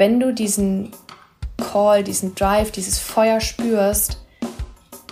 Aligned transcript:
wenn 0.00 0.18
du 0.18 0.32
diesen 0.32 0.92
Call, 1.58 2.02
diesen 2.02 2.34
Drive, 2.34 2.70
dieses 2.70 2.98
Feuer 2.98 3.38
spürst, 3.38 4.24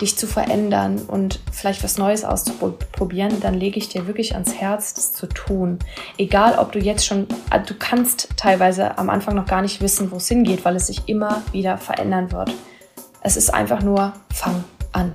dich 0.01 0.17
zu 0.17 0.27
verändern 0.27 1.03
und 1.07 1.41
vielleicht 1.53 1.85
was 1.85 1.99
Neues 1.99 2.25
auszuprobieren, 2.25 3.39
dann 3.43 3.53
lege 3.53 3.79
ich 3.79 3.91
dir 3.91 4.07
wirklich 4.07 4.33
ans 4.33 4.55
Herz, 4.55 4.95
das 4.95 5.13
zu 5.13 5.27
tun. 5.27 5.79
Egal, 6.17 6.59
ob 6.59 6.73
du 6.73 6.79
jetzt 6.79 7.05
schon, 7.05 7.27
ah, 7.51 7.59
du 7.59 7.75
kannst 7.75 8.31
teilweise 8.39 8.97
am 8.97 9.11
Anfang 9.11 9.35
noch 9.35 9.45
gar 9.45 9.61
nicht 9.61 9.83
wissen, 9.83 10.11
wo 10.11 10.17
es 10.17 10.29
hingeht, 10.29 10.65
weil 10.65 10.77
es 10.77 10.87
sich 10.87 11.07
immer 11.07 11.43
wieder 11.53 11.77
verändern 11.77 12.33
wird. 12.33 12.51
Es 13.21 13.37
ist 13.37 13.53
einfach 13.53 13.83
nur, 13.83 14.15
fang 14.33 14.65
an. 14.93 15.15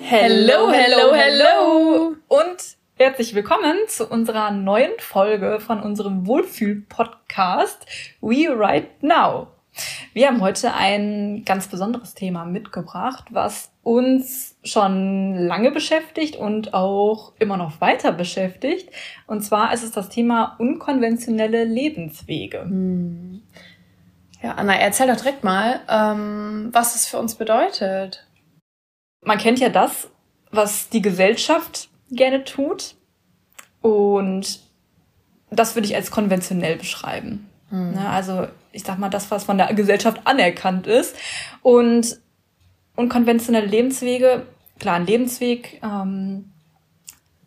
Hello, 0.00 0.70
hello, 0.70 1.14
hello! 1.14 2.14
Und 2.28 2.77
Herzlich 3.00 3.32
willkommen 3.32 3.76
zu 3.86 4.08
unserer 4.08 4.50
neuen 4.50 4.90
Folge 4.98 5.60
von 5.60 5.80
unserem 5.80 6.26
Wohlfühl-Podcast 6.26 7.86
We 8.20 8.48
Right 8.48 9.04
Now. 9.04 9.46
Wir 10.14 10.26
haben 10.26 10.40
heute 10.40 10.74
ein 10.74 11.44
ganz 11.44 11.68
besonderes 11.68 12.14
Thema 12.14 12.44
mitgebracht, 12.44 13.26
was 13.30 13.70
uns 13.84 14.56
schon 14.64 15.36
lange 15.36 15.70
beschäftigt 15.70 16.34
und 16.34 16.74
auch 16.74 17.34
immer 17.38 17.56
noch 17.56 17.80
weiter 17.80 18.10
beschäftigt. 18.10 18.90
Und 19.28 19.42
zwar 19.42 19.72
ist 19.72 19.84
es 19.84 19.92
das 19.92 20.08
Thema 20.08 20.56
unkonventionelle 20.58 21.62
Lebenswege. 21.62 22.62
Hm. 22.62 23.42
Ja, 24.42 24.54
Anna, 24.54 24.74
erzähl 24.74 25.06
doch 25.06 25.14
direkt 25.14 25.44
mal, 25.44 25.82
ähm, 25.88 26.70
was 26.72 26.96
es 26.96 27.06
für 27.06 27.20
uns 27.20 27.36
bedeutet. 27.36 28.26
Man 29.24 29.38
kennt 29.38 29.60
ja 29.60 29.68
das, 29.68 30.10
was 30.50 30.88
die 30.88 31.00
Gesellschaft 31.00 31.90
gerne 32.10 32.44
tut. 32.44 32.94
Und 33.80 34.60
das 35.50 35.74
würde 35.74 35.86
ich 35.86 35.94
als 35.94 36.10
konventionell 36.10 36.76
beschreiben. 36.76 37.48
Mhm. 37.70 37.92
Ne, 37.92 38.08
also 38.08 38.48
ich 38.72 38.82
sag 38.82 38.98
mal, 38.98 39.08
das, 39.08 39.30
was 39.30 39.44
von 39.44 39.58
der 39.58 39.72
Gesellschaft 39.74 40.20
anerkannt 40.24 40.86
ist. 40.86 41.16
Und, 41.62 42.20
und 42.96 43.08
konventionelle 43.08 43.66
Lebenswege, 43.66 44.46
klar, 44.78 44.96
ein 44.96 45.06
Lebensweg 45.06 45.80
ähm, 45.82 46.52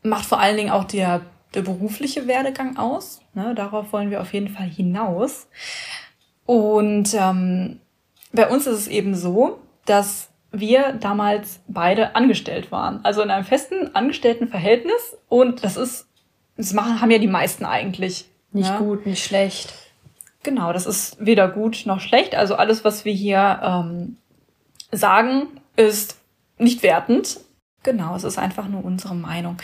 macht 0.03 0.25
vor 0.25 0.39
allen 0.39 0.57
Dingen 0.57 0.71
auch 0.71 0.85
der, 0.85 1.21
der 1.53 1.61
berufliche 1.61 2.27
Werdegang 2.27 2.77
aus. 2.77 3.21
Ne? 3.33 3.53
Darauf 3.55 3.93
wollen 3.93 4.09
wir 4.09 4.21
auf 4.21 4.33
jeden 4.33 4.49
Fall 4.49 4.67
hinaus. 4.67 5.47
Und 6.45 7.13
ähm, 7.13 7.79
bei 8.33 8.49
uns 8.49 8.67
ist 8.67 8.79
es 8.79 8.87
eben 8.87 9.15
so, 9.15 9.59
dass 9.85 10.30
wir 10.51 10.93
damals 10.93 11.61
beide 11.67 12.15
angestellt 12.15 12.71
waren. 12.71 13.03
Also 13.03 13.21
in 13.21 13.31
einem 13.31 13.45
festen 13.45 13.95
Angestelltenverhältnis. 13.95 15.17
Und 15.29 15.63
das 15.63 15.77
ist, 15.77 16.07
das 16.57 16.73
machen, 16.73 17.01
haben 17.01 17.11
ja 17.11 17.19
die 17.19 17.27
meisten 17.27 17.65
eigentlich. 17.65 18.25
Nicht 18.51 18.67
ja? 18.67 18.79
Ne? 18.79 18.85
gut, 18.85 19.05
nicht 19.05 19.23
schlecht. 19.23 19.73
Genau, 20.43 20.73
das 20.73 20.85
ist 20.85 21.23
weder 21.23 21.47
gut 21.47 21.83
noch 21.85 21.99
schlecht. 21.99 22.35
Also 22.35 22.55
alles, 22.55 22.83
was 22.83 23.05
wir 23.05 23.13
hier 23.13 23.59
ähm, 23.63 24.17
sagen, 24.91 25.47
ist 25.75 26.17
nicht 26.57 26.83
wertend. 26.83 27.39
Genau, 27.83 28.15
es 28.15 28.23
ist 28.23 28.37
einfach 28.37 28.67
nur 28.67 28.83
unsere 28.83 29.15
Meinung 29.15 29.57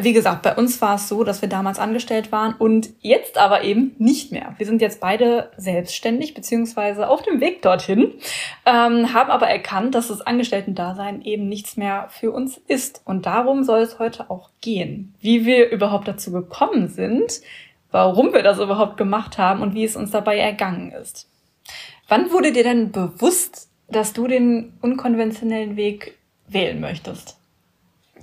wie 0.00 0.12
gesagt, 0.12 0.42
bei 0.42 0.54
uns 0.54 0.80
war 0.80 0.96
es 0.96 1.08
so, 1.08 1.24
dass 1.24 1.42
wir 1.42 1.48
damals 1.48 1.78
angestellt 1.78 2.32
waren 2.32 2.54
und 2.54 2.90
jetzt 3.00 3.38
aber 3.38 3.62
eben 3.62 3.94
nicht 3.98 4.32
mehr. 4.32 4.54
Wir 4.58 4.66
sind 4.66 4.82
jetzt 4.82 5.00
beide 5.00 5.50
selbstständig 5.56 6.34
beziehungsweise 6.34 7.08
auf 7.08 7.22
dem 7.22 7.40
Weg 7.40 7.62
dorthin, 7.62 8.12
ähm, 8.64 9.12
haben 9.14 9.30
aber 9.30 9.48
erkannt, 9.48 9.94
dass 9.94 10.08
das 10.08 10.20
Angestellten-Dasein 10.20 11.22
eben 11.22 11.48
nichts 11.48 11.76
mehr 11.76 12.08
für 12.10 12.32
uns 12.32 12.60
ist. 12.66 13.02
Und 13.04 13.26
darum 13.26 13.64
soll 13.64 13.80
es 13.80 13.98
heute 13.98 14.30
auch 14.30 14.50
gehen. 14.60 15.14
Wie 15.20 15.46
wir 15.46 15.70
überhaupt 15.70 16.08
dazu 16.08 16.32
gekommen 16.32 16.88
sind, 16.88 17.40
warum 17.90 18.32
wir 18.32 18.42
das 18.42 18.58
überhaupt 18.58 18.96
gemacht 18.96 19.38
haben 19.38 19.62
und 19.62 19.74
wie 19.74 19.84
es 19.84 19.96
uns 19.96 20.10
dabei 20.10 20.38
ergangen 20.38 20.92
ist. 20.92 21.28
Wann 22.08 22.30
wurde 22.30 22.52
dir 22.52 22.62
denn 22.62 22.92
bewusst, 22.92 23.68
dass 23.88 24.12
du 24.12 24.26
den 24.26 24.74
unkonventionellen 24.80 25.76
Weg 25.76 26.18
wählen 26.48 26.80
möchtest? 26.80 27.38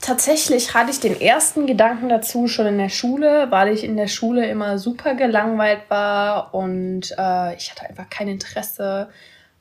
Tatsächlich 0.04 0.74
hatte 0.74 0.92
ich 0.92 1.00
den 1.00 1.22
ersten 1.22 1.66
Gedanken 1.66 2.10
dazu 2.10 2.50
schon 2.50 2.66
in 2.66 2.78
der 2.78 2.90
Schule, 2.90 3.50
weil 3.52 3.70
ich 3.74 3.86
in 3.86 3.96
der 3.96 4.10
Schule 4.10 4.46
immer 4.50 4.78
super 4.78 5.16
gelangweilt 5.16 5.84
war 5.88 6.54
und 6.54 7.16
äh, 7.18 7.56
ich 7.56 7.72
hatte 7.72 7.88
einfach 7.88 8.10
kein 8.10 8.28
Interesse 8.28 9.08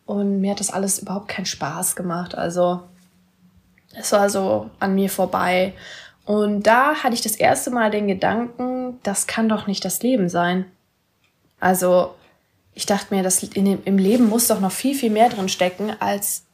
und 0.04 0.41
mir 0.41 0.50
hat 0.50 0.58
das 0.58 0.72
alles 0.72 0.98
überhaupt 0.98 1.28
keinen 1.28 1.47
Spaß 1.47 1.94
gemacht. 1.94 2.34
Also 2.34 2.82
es 3.94 4.10
war 4.10 4.28
so 4.31 4.69
an 4.81 4.97
mir 4.97 5.10
vorbei. 5.10 5.75
Und 6.25 6.64
da 6.64 6.97
hatte 6.97 7.14
ich 7.14 7.22
das 7.22 7.36
erste 7.36 7.70
Mal 7.70 7.92
den 7.92 8.08
Gedanken, 8.08 8.98
das 9.04 9.28
kann 9.28 9.48
doch 9.48 9.69
nicht 9.69 9.84
das 9.84 10.02
Leben 10.02 10.28
sein. 10.28 10.64
Also 11.60 12.16
ich 12.75 12.86
dachte 12.86 13.14
mir, 13.14 13.22
das 13.22 13.38
dem, 13.38 13.78
im 13.84 13.97
Leben 13.97 14.28
muss 14.28 14.48
doch 14.48 14.58
noch 14.58 14.72
viel, 14.72 14.97
viel 14.97 15.10
mehr 15.10 15.28
drin 15.28 15.48
stecken, 15.48 15.92
als 16.00 16.47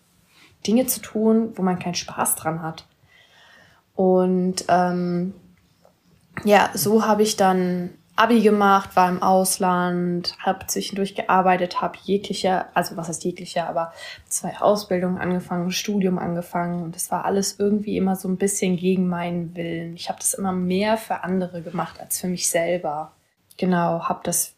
Dinge 0.67 0.87
zu 0.87 1.01
tun, 1.01 1.53
wo 1.57 1.63
man 1.63 1.79
keinen 1.79 1.95
Spaß 1.95 2.35
dran 2.35 2.61
hat. 2.61 2.85
Und 3.99 4.65
ähm, 4.69 5.35
ja, 6.45 6.71
so 6.73 7.05
habe 7.05 7.25
ich 7.25 7.35
dann 7.35 7.91
Abi 8.15 8.43
gemacht, 8.43 8.95
war 8.95 9.09
im 9.09 9.25
Ausland, 9.25 10.37
habe 10.39 10.69
zwischendurch 10.69 11.17
gearbeitet, 11.17 11.81
habe 11.81 11.99
jegliche, 12.05 12.67
also 12.77 12.97
was 12.97 13.09
heißt 13.09 13.25
jegliche, 13.25 13.67
aber 13.67 13.93
zwei 14.29 14.57
Ausbildungen 14.61 15.19
angefangen, 15.19 15.73
Studium 15.73 16.21
angefangen 16.21 16.85
und 16.85 16.95
das 16.95 17.11
war 17.11 17.25
alles 17.25 17.59
irgendwie 17.59 17.97
immer 17.97 18.15
so 18.15 18.29
ein 18.29 18.37
bisschen 18.37 18.77
gegen 18.77 19.09
meinen 19.09 19.57
Willen. 19.57 19.97
Ich 19.97 20.09
habe 20.09 20.21
das 20.21 20.35
immer 20.35 20.53
mehr 20.53 20.97
für 20.97 21.25
andere 21.25 21.61
gemacht 21.61 21.99
als 21.99 22.21
für 22.21 22.29
mich 22.29 22.49
selber. 22.49 23.11
Genau, 23.57 24.05
habe 24.05 24.21
das 24.23 24.53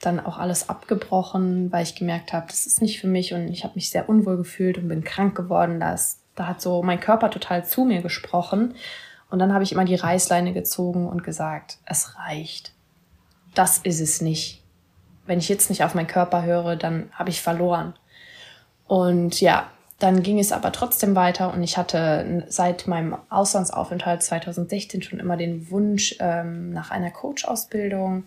dann 0.00 0.20
auch 0.20 0.38
alles 0.38 0.68
abgebrochen, 0.68 1.72
weil 1.72 1.82
ich 1.82 1.96
gemerkt 1.96 2.32
habe, 2.32 2.46
das 2.46 2.66
ist 2.66 2.80
nicht 2.80 3.00
für 3.00 3.08
mich 3.08 3.34
und 3.34 3.48
ich 3.48 3.64
habe 3.64 3.74
mich 3.74 3.90
sehr 3.90 4.08
unwohl 4.08 4.36
gefühlt 4.36 4.78
und 4.78 4.86
bin 4.86 5.02
krank 5.02 5.36
geworden. 5.36 5.80
Das 5.80 6.20
da 6.36 6.46
hat 6.46 6.60
so 6.60 6.82
mein 6.82 7.00
Körper 7.00 7.30
total 7.30 7.64
zu 7.64 7.84
mir 7.84 8.02
gesprochen. 8.02 8.74
Und 9.30 9.40
dann 9.40 9.52
habe 9.52 9.64
ich 9.64 9.72
immer 9.72 9.84
die 9.84 9.96
Reißleine 9.96 10.52
gezogen 10.52 11.08
und 11.08 11.24
gesagt, 11.24 11.78
es 11.84 12.16
reicht. 12.16 12.72
Das 13.54 13.78
ist 13.78 14.00
es 14.00 14.20
nicht. 14.20 14.62
Wenn 15.26 15.40
ich 15.40 15.48
jetzt 15.48 15.70
nicht 15.70 15.82
auf 15.82 15.94
meinen 15.94 16.06
Körper 16.06 16.44
höre, 16.44 16.76
dann 16.76 17.10
habe 17.12 17.30
ich 17.30 17.40
verloren. 17.40 17.94
Und 18.86 19.40
ja, 19.40 19.68
dann 19.98 20.22
ging 20.22 20.38
es 20.38 20.52
aber 20.52 20.72
trotzdem 20.72 21.16
weiter 21.16 21.52
und 21.52 21.62
ich 21.62 21.78
hatte 21.78 22.44
seit 22.48 22.86
meinem 22.86 23.16
Auslandsaufenthalt 23.30 24.22
2016 24.22 25.02
schon 25.02 25.18
immer 25.18 25.38
den 25.38 25.70
Wunsch 25.70 26.16
ähm, 26.20 26.70
nach 26.70 26.90
einer 26.90 27.10
Coach-Ausbildung 27.10 28.24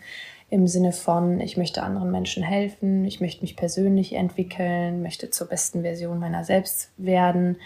im 0.50 0.68
Sinne 0.68 0.92
von, 0.94 1.40
ich 1.40 1.58
möchte 1.58 1.84
anderen 1.84 2.10
Menschen 2.10 2.42
helfen, 2.42 3.06
ich 3.06 3.22
möchte 3.22 3.42
mich 3.42 3.56
persönlich 3.56 4.14
entwickeln, 4.14 5.04
möchte 5.04 5.30
zur 5.30 5.48
besten 5.48 5.84
Version 5.84 6.20
meiner 6.20 6.44
selbst 6.44 6.90
werden 6.98 7.58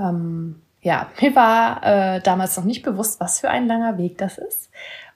ähm, 0.00 0.62
ja, 0.82 1.08
mir 1.20 1.34
war 1.36 1.82
äh, 1.84 2.20
damals 2.20 2.56
noch 2.56 2.64
nicht 2.64 2.82
bewusst, 2.82 3.20
was 3.20 3.40
für 3.40 3.50
ein 3.50 3.66
langer 3.66 3.98
Weg 3.98 4.18
das 4.18 4.38
ist. 4.38 4.70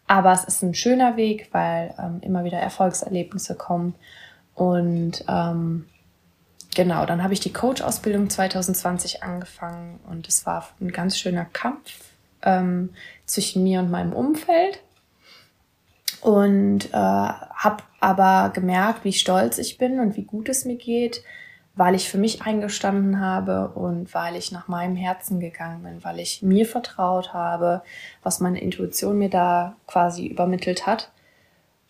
Aber 0.07 0.33
es 0.33 0.45
ist 0.45 0.63
ein 0.63 0.75
schöner 0.75 1.17
Weg, 1.17 1.49
weil 1.53 1.95
ähm, 1.99 2.19
immer 2.21 2.45
wieder 2.45 2.59
Erfolgserlebnisse 2.59 3.55
kommen. 3.55 3.95
Und 4.55 5.25
ähm, 5.29 5.87
genau, 6.75 7.07
dann 7.07 7.23
habe 7.23 7.33
ich 7.33 7.41
die 7.41 7.53
Coach-Ausbildung 7.53 8.29
2020 8.29 9.23
angefangen 9.23 10.01
und 10.09 10.29
es 10.29 10.45
war 10.45 10.69
ein 10.81 10.93
ganz 10.93 11.19
schöner 11.19 11.47
Kampf 11.47 12.13
ähm, 12.43 12.91
zwischen 13.25 13.63
mir 13.63 13.81
und 13.81 13.91
meinem 13.91 14.13
Umfeld. 14.13 14.81
Und 16.21 16.87
äh, 16.93 16.97
habe 16.97 17.83
aber 18.01 18.51
gemerkt, 18.55 19.05
wie 19.05 19.13
stolz 19.13 19.59
ich 19.59 19.79
bin 19.79 20.01
und 20.01 20.17
wie 20.17 20.25
gut 20.25 20.49
es 20.49 20.65
mir 20.65 20.77
geht, 20.77 21.23
weil 21.77 21.95
ich 21.95 22.09
für 22.09 22.19
mich 22.19 22.43
eingestanden 22.43 23.21
habe 23.21 23.69
und 23.71 24.15
weil 24.15 24.37
ich 24.37 24.53
nach 24.53 24.69
meinem 24.69 24.95
Herzen 24.95 25.41
gegangen 25.41 25.83
bin, 25.83 26.05
weil 26.05 26.21
ich 26.21 26.41
mir 26.43 26.67
vertraut 26.67 27.33
habe, 27.33 27.83
was 28.23 28.41
meine 28.41 28.61
Intuition 28.61 29.19
mir 29.19 29.31
da 29.31 29.75
quasi 29.87 30.27
übermittelt 30.27 30.87
hat. 30.87 31.11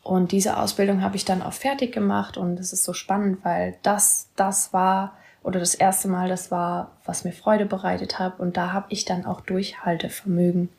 Und 0.03 0.33
diese 0.33 0.59
Ausbildung 0.59 1.03
habe 1.03 1.17
ich 1.17 1.25
dann 1.25 1.43
auch 1.43 1.53
fertig 1.53 1.93
gemacht 1.93 2.37
und 2.37 2.59
es 2.59 2.73
ist 2.73 2.85
so 2.85 2.93
spannend, 2.93 3.45
weil 3.45 3.77
das 3.83 4.29
das 4.37 4.73
war 4.73 5.17
oder 5.43 5.61
das 5.61 5.75
erste 5.75 6.09
Mal 6.09 6.29
das 6.29 6.51
war, 6.51 6.93
was 7.05 7.25
mir 7.25 7.33
Freude 7.33 7.67
bereitet 7.67 8.19
hat 8.19 8.41
und 8.41 8.57
da 8.57 8.73
habe 8.73 8.87
ich 8.89 9.05
dann 9.05 9.27
auch 9.27 9.43
Durchhaltevermögen. 9.43 10.71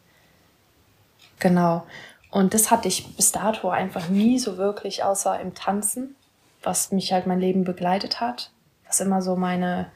Genau. 1.40 1.86
Und 2.32 2.54
das 2.54 2.72
hatte 2.72 2.88
ich 2.88 3.16
bis 3.16 3.32
dato 3.32 3.70
einfach 3.70 4.10
nie 4.10 4.40
so 4.40 4.58
wirklich, 4.58 5.04
außer 5.04 5.40
im 5.40 5.54
Tanzen, 5.54 6.16
was 6.64 6.92
mich 6.92 7.14
halt 7.14 7.28
mein 7.28 7.40
Leben 7.40 7.64
begleitet 7.64 8.20
hat 8.20 8.52
was 8.96 9.06
immer 9.06 9.22
so 9.22 9.36
meine, 9.36 9.88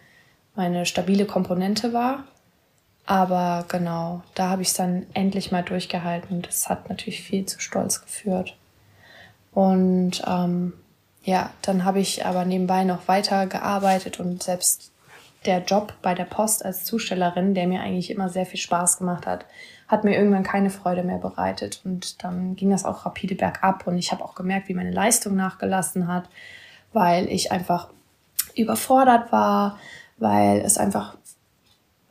meine 0.55 0.85
stabile 0.85 1.25
Komponente 1.25 1.93
war. 1.93 2.25
Aber 3.05 3.65
genau, 3.67 4.21
da 4.35 4.49
habe 4.49 4.61
ich 4.61 4.69
es 4.69 4.73
dann 4.75 5.07
endlich 5.13 5.51
mal 5.51 5.63
durchgehalten. 5.63 6.41
Das 6.41 6.69
hat 6.69 6.89
natürlich 6.89 7.23
viel 7.23 7.45
zu 7.45 7.59
Stolz 7.59 8.01
geführt. 8.01 8.55
Und 9.51 10.21
ähm, 10.27 10.73
ja, 11.23 11.49
dann 11.61 11.85
habe 11.85 11.99
ich 11.99 12.25
aber 12.25 12.45
nebenbei 12.45 12.83
noch 12.83 13.07
weiter 13.07 13.47
gearbeitet 13.47 14.19
und 14.19 14.43
selbst 14.43 14.91
der 15.45 15.63
Job 15.63 15.93
bei 16.01 16.13
der 16.13 16.25
Post 16.25 16.63
als 16.65 16.83
Zustellerin, 16.83 17.55
der 17.55 17.65
mir 17.65 17.81
eigentlich 17.81 18.11
immer 18.11 18.29
sehr 18.29 18.45
viel 18.45 18.59
Spaß 18.59 18.97
gemacht 18.99 19.25
hat, 19.25 19.45
hat 19.87 20.03
mir 20.03 20.15
irgendwann 20.15 20.43
keine 20.43 20.69
Freude 20.69 21.01
mehr 21.01 21.17
bereitet. 21.17 21.81
Und 21.85 22.23
dann 22.23 22.55
ging 22.55 22.69
das 22.69 22.85
auch 22.85 23.05
rapide 23.05 23.35
bergab. 23.35 23.87
Und 23.87 23.97
ich 23.97 24.11
habe 24.11 24.23
auch 24.23 24.35
gemerkt, 24.35 24.67
wie 24.67 24.73
meine 24.73 24.91
Leistung 24.91 25.35
nachgelassen 25.35 26.07
hat, 26.07 26.29
weil 26.91 27.27
ich 27.29 27.51
einfach 27.51 27.87
überfordert 28.59 29.31
war, 29.31 29.77
weil 30.17 30.59
es 30.59 30.77
einfach 30.77 31.17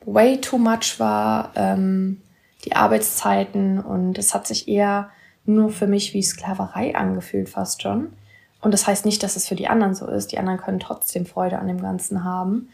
way 0.05 0.41
too 0.41 0.59
much 0.59 0.99
war, 0.99 1.53
ähm, 1.55 2.23
die 2.65 2.75
Arbeitszeiten. 2.75 3.81
Und 3.81 4.19
es 4.19 4.35
hat 4.35 4.47
sich 4.47 4.69
eher 4.69 5.11
nur 5.45 5.71
für 5.71 5.87
mich 5.87 6.15
wie 6.15 6.23
Sklaverei 6.23 6.95
angefühlt, 6.95 7.49
fast 7.49 7.83
schon. 7.83 8.13
Und 8.61 8.73
das 8.73 8.87
heißt 8.87 9.05
nicht, 9.05 9.23
dass 9.23 9.37
es 9.37 9.47
für 9.47 9.55
die 9.55 9.69
anderen 9.69 9.95
so 9.95 10.07
ist. 10.07 10.33
Die 10.33 10.39
anderen 10.39 10.59
können 10.59 10.81
trotzdem 10.81 11.27
Freude 11.27 11.59
an 11.59 11.69
dem 11.69 11.81
Ganzen 11.81 12.25
haben. 12.25 12.71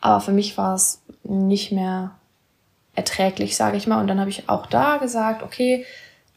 Aber 0.00 0.20
für 0.20 0.32
mich 0.32 0.56
war 0.56 0.74
es 0.74 1.02
nicht 1.24 1.72
mehr 1.72 2.12
erträglich, 2.94 3.56
sage 3.56 3.76
ich 3.76 3.86
mal. 3.86 4.00
Und 4.00 4.06
dann 4.06 4.20
habe 4.20 4.30
ich 4.30 4.48
auch 4.48 4.66
da 4.66 4.96
gesagt, 4.96 5.42
okay, 5.42 5.84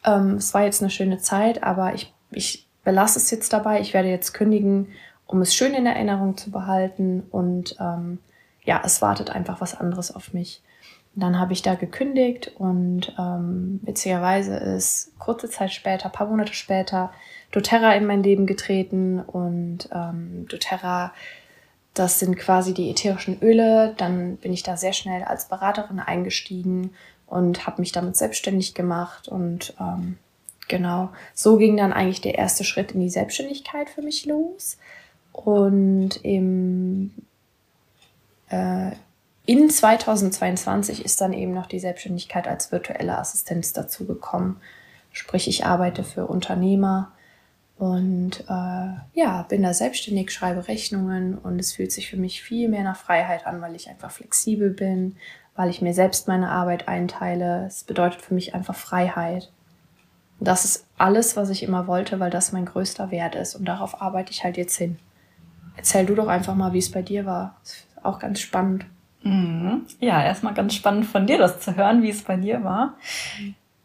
ähm, 0.04 0.34
es 0.34 0.52
war 0.54 0.64
jetzt 0.64 0.82
eine 0.82 0.90
schöne 0.90 1.18
Zeit, 1.18 1.62
aber 1.62 1.94
ich, 1.94 2.12
ich 2.30 2.66
belasse 2.84 3.18
es 3.18 3.30
jetzt 3.30 3.52
dabei. 3.52 3.80
Ich 3.80 3.94
werde 3.94 4.08
jetzt 4.08 4.32
kündigen, 4.32 4.88
um 5.30 5.40
es 5.42 5.54
schön 5.54 5.74
in 5.74 5.86
Erinnerung 5.86 6.36
zu 6.36 6.50
behalten. 6.50 7.22
Und 7.30 7.76
ähm, 7.80 8.18
ja, 8.64 8.82
es 8.84 9.00
wartet 9.00 9.30
einfach 9.30 9.60
was 9.60 9.78
anderes 9.78 10.14
auf 10.14 10.32
mich. 10.32 10.62
Dann 11.14 11.38
habe 11.38 11.52
ich 11.52 11.62
da 11.62 11.74
gekündigt 11.74 12.52
und 12.56 13.14
ähm, 13.18 13.80
witzigerweise 13.82 14.56
ist 14.56 15.18
kurze 15.18 15.50
Zeit 15.50 15.72
später, 15.72 16.08
paar 16.08 16.28
Monate 16.28 16.54
später, 16.54 17.10
doTERRA 17.50 17.94
in 17.94 18.06
mein 18.06 18.22
Leben 18.22 18.46
getreten 18.46 19.18
und 19.20 19.88
ähm, 19.92 20.46
doTERRA 20.48 21.12
das 21.94 22.20
sind 22.20 22.36
quasi 22.36 22.72
die 22.72 22.90
ätherischen 22.90 23.42
Öle. 23.42 23.94
Dann 23.96 24.36
bin 24.36 24.52
ich 24.52 24.62
da 24.62 24.76
sehr 24.76 24.92
schnell 24.92 25.24
als 25.24 25.48
Beraterin 25.48 25.98
eingestiegen 25.98 26.94
und 27.26 27.66
habe 27.66 27.80
mich 27.80 27.92
damit 27.92 28.16
selbstständig 28.16 28.74
gemacht. 28.74 29.26
Und 29.26 29.74
ähm, 29.80 30.16
genau, 30.68 31.10
so 31.34 31.56
ging 31.56 31.76
dann 31.76 31.92
eigentlich 31.92 32.20
der 32.20 32.38
erste 32.38 32.62
Schritt 32.62 32.92
in 32.92 33.00
die 33.00 33.10
Selbstständigkeit 33.10 33.90
für 33.90 34.02
mich 34.02 34.24
los. 34.24 34.78
Und 35.32 36.16
im, 36.24 37.12
äh, 38.48 38.92
in 39.46 39.70
2022 39.70 41.04
ist 41.04 41.20
dann 41.20 41.32
eben 41.32 41.54
noch 41.54 41.66
die 41.66 41.80
Selbstständigkeit 41.80 42.46
als 42.46 42.72
virtuelle 42.72 43.18
Assistenz 43.18 43.72
dazugekommen. 43.72 44.56
Sprich, 45.12 45.48
ich 45.48 45.66
arbeite 45.66 46.04
für 46.04 46.26
Unternehmer 46.26 47.12
und 47.78 48.44
äh, 48.48 48.92
ja, 49.14 49.46
bin 49.48 49.62
da 49.62 49.72
selbstständig, 49.72 50.30
schreibe 50.30 50.68
Rechnungen 50.68 51.38
und 51.38 51.58
es 51.58 51.72
fühlt 51.72 51.90
sich 51.90 52.10
für 52.10 52.18
mich 52.18 52.42
viel 52.42 52.68
mehr 52.68 52.84
nach 52.84 52.98
Freiheit 52.98 53.46
an, 53.46 53.62
weil 53.62 53.74
ich 53.74 53.88
einfach 53.88 54.10
flexibel 54.10 54.68
bin, 54.68 55.16
weil 55.56 55.70
ich 55.70 55.80
mir 55.80 55.94
selbst 55.94 56.28
meine 56.28 56.50
Arbeit 56.50 56.88
einteile. 56.88 57.64
Es 57.66 57.84
bedeutet 57.84 58.20
für 58.20 58.34
mich 58.34 58.54
einfach 58.54 58.74
Freiheit. 58.74 59.50
Das 60.40 60.64
ist 60.64 60.84
alles, 60.98 61.36
was 61.36 61.48
ich 61.50 61.62
immer 61.62 61.86
wollte, 61.86 62.20
weil 62.20 62.30
das 62.30 62.52
mein 62.52 62.66
größter 62.66 63.10
Wert 63.10 63.34
ist. 63.34 63.54
Und 63.54 63.64
darauf 63.64 64.00
arbeite 64.02 64.30
ich 64.30 64.44
halt 64.44 64.58
jetzt 64.58 64.76
hin. 64.76 64.98
Erzähl 65.80 66.04
du 66.04 66.14
doch 66.14 66.28
einfach 66.28 66.54
mal, 66.54 66.74
wie 66.74 66.78
es 66.78 66.90
bei 66.90 67.00
dir 67.00 67.24
war. 67.24 67.56
Das 67.62 67.72
ist 67.72 67.86
auch 68.02 68.18
ganz 68.18 68.38
spannend. 68.38 68.84
Mhm. 69.22 69.86
Ja, 69.98 70.22
erstmal 70.22 70.52
ganz 70.52 70.74
spannend 70.74 71.06
von 71.06 71.26
dir 71.26 71.38
das 71.38 71.58
zu 71.60 71.74
hören, 71.74 72.02
wie 72.02 72.10
es 72.10 72.20
bei 72.20 72.36
dir 72.36 72.62
war. 72.62 72.98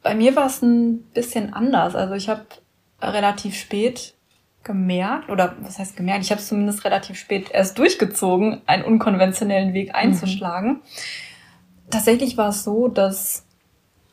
Bei 0.04 0.14
mir 0.14 0.36
war 0.36 0.48
es 0.48 0.62
ein 0.62 1.04
bisschen 1.14 1.54
anders. 1.54 1.96
Also 1.96 2.16
ich 2.16 2.28
habe 2.28 2.44
relativ 3.02 3.56
spät 3.56 4.14
gemerkt, 4.66 5.30
oder 5.30 5.56
was 5.62 5.80
heißt 5.80 5.96
gemerkt, 5.96 6.26
ich 6.26 6.32
habe 6.32 6.42
es 6.42 6.50
zumindest 6.50 6.84
relativ 6.84 7.18
spät 7.18 7.50
erst 7.50 7.80
durchgezogen, 7.80 8.62
einen 8.66 8.84
unkonventionellen 8.84 9.74
Weg 9.74 9.90
mhm. 9.90 9.96
einzuschlagen. 9.96 10.70
Mhm. 10.70 10.82
Tatsächlich 11.92 12.36
war 12.36 12.50
es 12.50 12.66
so, 12.66 12.90
dass 12.90 13.46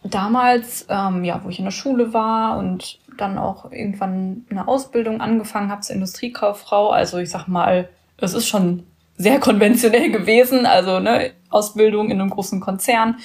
damals, 0.04 0.86
ähm, 0.88 1.24
ja, 1.24 1.42
wo 1.42 1.48
ich 1.48 1.58
in 1.58 1.64
der 1.64 1.72
Schule 1.72 2.12
war 2.12 2.58
und 2.58 3.00
dann 3.18 3.38
auch 3.38 3.70
irgendwann 3.70 4.46
eine 4.50 4.68
Ausbildung 4.68 5.20
angefangen 5.20 5.70
habe 5.70 5.82
zur 5.82 5.94
Industriekauffrau, 5.94 6.90
also 6.90 7.18
ich 7.18 7.30
sag 7.30 7.46
mal, 7.46 7.88
es 8.18 8.34
ist 8.34 8.48
schon 8.48 8.86
sehr 9.16 9.40
konventionell 9.40 10.10
gewesen, 10.10 10.66
also 10.66 11.00
ne, 11.00 11.32
Ausbildung 11.50 12.10
in 12.10 12.20
einem 12.20 12.30
großen 12.30 12.60
Konzern 12.60 13.16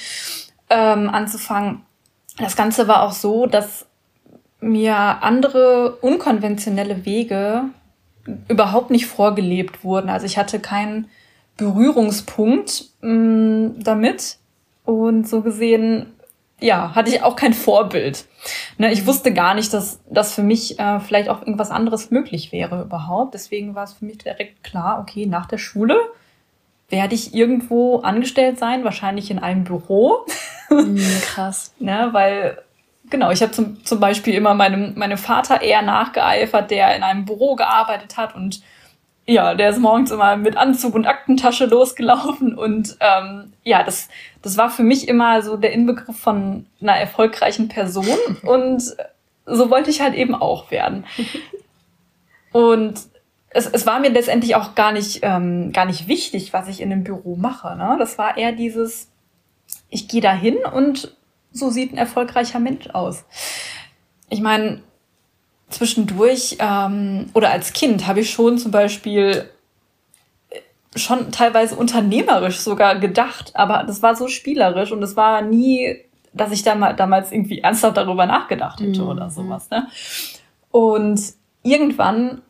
ähm, 0.69 1.10
anzufangen. 1.10 1.81
Das 2.38 2.56
Ganze 2.56 2.88
war 2.88 3.04
auch 3.04 3.13
so, 3.13 3.45
dass 3.45 3.86
mir 4.60 4.95
andere 4.95 5.98
unkonventionelle 6.01 7.06
Wege 7.06 7.66
überhaupt 8.48 8.92
nicht 8.92 9.06
vorgelebt 9.06 9.83
wurden. 9.83 10.10
Also 10.10 10.25
ich 10.25 10.38
hatte 10.38 10.60
keinen 10.60 11.10
Berührungspunkt 11.56 12.86
mh, 13.01 13.12
mm, 13.12 13.83
damit 13.83 14.38
und 14.86 15.28
so 15.28 15.42
gesehen, 15.42 16.13
ja, 16.59 16.95
hatte 16.95 17.09
ich 17.09 17.24
auch 17.24 17.36
kein 17.36 17.54
Vorbild. 17.54 18.25
Ne, 18.77 18.92
ich 18.92 19.06
wusste 19.06 19.33
gar 19.33 19.54
nicht, 19.54 19.74
dass, 19.74 20.00
dass 20.09 20.33
für 20.33 20.44
mich 20.44 20.80
äh, 20.80 21.00
vielleicht 21.00 21.30
auch 21.30 21.42
irgendwas 21.42 21.71
anderes 21.71 22.12
möglich 22.12 22.51
wäre 22.51 22.81
überhaupt. 22.81 23.33
Deswegen 23.33 23.75
war 23.75 23.83
es 23.83 23.94
für 23.94 24.06
mich 24.06 24.18
direkt 24.18 24.63
klar, 24.63 25.00
okay, 25.00 25.25
nach 25.25 25.45
der 25.45 25.57
Schule 25.57 25.98
werde 26.89 27.15
ich 27.15 27.36
irgendwo 27.36 27.98
angestellt 27.98 28.57
sein, 28.57 28.83
wahrscheinlich 28.86 29.30
in 29.30 29.39
einem 29.39 29.65
Büro. 29.65 30.25
Mhm, 30.69 31.01
krass. 31.21 31.74
ne, 31.80 32.09
weil 32.12 32.57
Genau, 33.09 33.31
ich 33.31 33.42
habe 33.42 33.51
zum, 33.51 33.83
zum 33.86 34.00
Beispiel 34.00 34.33
immer 34.33 34.54
meinem, 34.54 34.94
meinem 34.98 35.18
Vater 35.18 35.62
eher 35.62 35.81
nachgeeifert, 35.81 36.71
der 36.71 36.95
in 36.95 37.04
einem 37.04 37.24
Büro 37.24 37.56
gearbeitet 37.56 38.18
hat 38.18 38.36
und 38.36 38.62
ja, 39.28 39.56
der 39.56 39.70
ist 39.70 39.80
morgens 39.80 40.10
immer 40.10 40.38
mit 40.38 40.56
Anzug 40.56 40.96
und 40.96 41.06
Aktentasche 41.06 41.66
losgelaufen 41.66 42.58
und 42.58 42.98
ähm, 43.02 43.54
ja, 43.64 43.84
das, 43.84 44.08
das 44.42 44.58
war 44.58 44.70
für 44.70 44.84
mich 44.84 45.08
immer 45.08 45.42
so 45.42 45.58
der 45.58 45.74
Inbegriff 45.74 46.18
von 46.18 46.66
einer 46.82 46.96
erfolgreichen 46.96 47.68
Person 47.68 48.18
und 48.44 48.96
so 49.46 49.70
wollte 49.70 49.90
ich 49.90 50.02
halt 50.02 50.16
eben 50.16 50.34
auch 50.34 50.72
werden. 50.72 51.06
Und 52.52 53.00
es, 53.50 53.66
es 53.68 53.86
war 53.86 54.00
mir 54.00 54.10
letztendlich 54.10 54.56
auch 54.56 54.76
gar 54.76 54.92
nicht, 54.92 55.20
ähm, 55.24 55.72
gar 55.74 55.86
nicht 55.86 56.08
wichtig, 56.08 56.54
was 56.54 56.68
ich 56.68 56.82
in 56.82 56.90
dem 56.90 57.04
Büro 57.04 57.36
mache. 57.36 57.76
Ne? 57.76 57.96
Das 58.00 58.18
war 58.18 58.38
eher 58.38 58.52
dieses, 58.52 59.10
ich 59.90 60.08
gehe 60.08 60.22
da 60.22 60.34
hin 60.34 60.58
und 60.74 61.16
so 61.52 61.70
sieht 61.70 61.94
ein 61.94 61.98
erfolgreicher 61.98 62.60
Mensch 62.60 62.88
aus. 62.90 63.26
Ich 64.30 64.42
meine, 64.42 64.84
zwischendurch 65.69 66.58
ähm, 66.60 67.30
oder 67.34 67.52
als 67.52 67.74
Kind 67.74 68.08
habe 68.08 68.22
ich 68.22 68.30
schon 68.30 68.58
zum 68.58 68.72
Beispiel 68.72 69.50
äh, 70.50 70.60
schon 70.98 71.31
teilweise 71.31 71.75
unternehmerisch 71.75 72.60
sogar 72.60 73.00
gedacht, 73.00 73.52
aber 73.56 73.84
das 73.86 74.02
war 74.02 74.16
so 74.16 74.28
spielerisch 74.28 74.92
und 74.92 75.04
es 75.04 75.16
war 75.16 75.42
nie, 75.42 75.98
dass 76.34 76.52
ich 76.52 76.64
mal, 76.66 76.94
damals 76.94 77.31
irgendwie 77.31 77.60
ernsthaft 77.60 77.98
darüber 77.98 78.25
nachgedacht 78.25 78.80
hätte 78.80 79.02
mhm. 79.02 79.10
oder 79.10 79.30
sowas. 79.30 79.69
Ne? 79.69 79.88
Und 80.72 81.21
irgendwann 81.64 82.42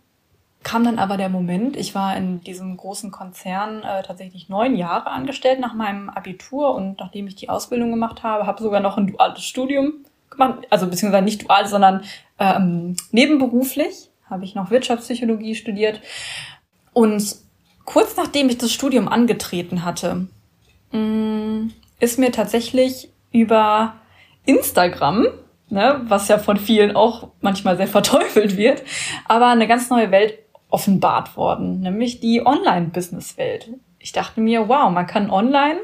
kam 0.64 0.84
dann 0.84 1.00
aber 1.00 1.18
der 1.18 1.30
Moment, 1.30 1.78
ich 1.78 1.96
war 1.96 2.18
in 2.18 2.42
diesem 2.42 2.76
großen 2.76 3.10
Konzern 3.10 3.84
äh, 3.84 4.04
tatsächlich 4.04 4.50
neun 4.50 4.76
Jahre 4.76 5.08
angestellt 5.08 5.60
nach 5.60 5.74
meinem 5.74 6.10
Abitur 6.10 6.76
und 6.76 7.00
nachdem 7.00 7.28
ich 7.28 7.36
die 7.36 7.50
Ausbildung 7.50 7.90
gemacht 7.90 8.22
habe, 8.22 8.46
habe 8.46 8.62
sogar 8.62 8.82
noch 8.82 8.98
ein 8.98 9.08
duales 9.08 9.44
Studium 9.44 9.94
gemacht, 10.38 10.68
also 10.70 10.88
beziehungsweise 10.88 11.24
nicht 11.24 11.44
dual, 11.44 11.68
sondern 11.68 12.04
ähm, 12.40 12.96
nebenberuflich 13.12 14.10
habe 14.30 14.44
ich 14.44 14.56
noch 14.56 14.72
Wirtschaftspsychologie 14.72 15.56
studiert. 15.56 16.02
Und 16.94 17.36
kurz 17.86 18.16
nachdem 18.18 18.50
ich 18.50 18.58
das 18.58 18.72
Studium 18.72 19.08
angetreten 19.08 19.84
hatte, 19.84 20.28
mm, 20.92 21.70
ist 22.00 22.20
mir 22.20 22.32
tatsächlich 22.32 23.10
über 23.32 23.96
Instagram 24.46 25.28
ne, 25.70 26.02
was 26.04 26.28
ja 26.28 26.38
von 26.38 26.58
vielen 26.58 26.96
auch 26.96 27.30
manchmal 27.42 27.78
sehr 27.78 27.88
verteufelt 27.98 28.58
wird, 28.58 28.84
aber 29.26 29.48
eine 29.48 29.68
ganz 29.68 29.90
neue 29.90 30.12
Welt 30.12 30.40
offenbart 30.70 31.38
worden, 31.38 31.80
nämlich 31.80 32.20
die 32.20 32.46
Online-Business-Welt. 32.46 33.70
Ich 34.00 34.12
dachte 34.12 34.42
mir, 34.42 34.68
wow, 34.68 34.92
man 34.92 35.08
kann 35.08 35.30
online 35.30 35.80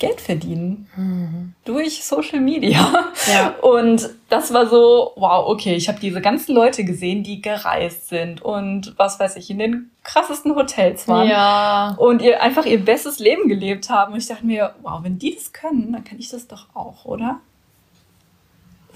Geld 0.00 0.20
verdienen 0.20 0.88
mhm. 0.96 1.54
durch 1.64 2.02
Social 2.04 2.40
Media. 2.40 3.12
Ja. 3.30 3.50
Und 3.62 4.08
das 4.30 4.52
war 4.52 4.66
so, 4.66 5.12
wow, 5.14 5.46
okay, 5.46 5.74
ich 5.74 5.88
habe 5.88 6.00
diese 6.00 6.20
ganzen 6.20 6.54
Leute 6.54 6.84
gesehen, 6.84 7.22
die 7.22 7.40
gereist 7.42 8.08
sind 8.08 8.40
und 8.40 8.94
was 8.96 9.20
weiß 9.20 9.36
ich, 9.36 9.50
in 9.50 9.58
den 9.58 9.90
krassesten 10.02 10.56
Hotels 10.56 11.06
waren. 11.06 11.28
Ja. 11.28 11.94
Und 11.98 12.22
ihr 12.22 12.42
einfach 12.42 12.64
ihr 12.64 12.82
bestes 12.82 13.18
Leben 13.18 13.48
gelebt 13.48 13.90
haben. 13.90 14.14
Und 14.14 14.18
ich 14.18 14.26
dachte 14.26 14.46
mir, 14.46 14.74
wow, 14.82 15.00
wenn 15.02 15.18
die 15.18 15.34
das 15.34 15.52
können, 15.52 15.92
dann 15.92 16.02
kann 16.02 16.18
ich 16.18 16.30
das 16.30 16.48
doch 16.48 16.74
auch, 16.74 17.04
oder? 17.04 17.40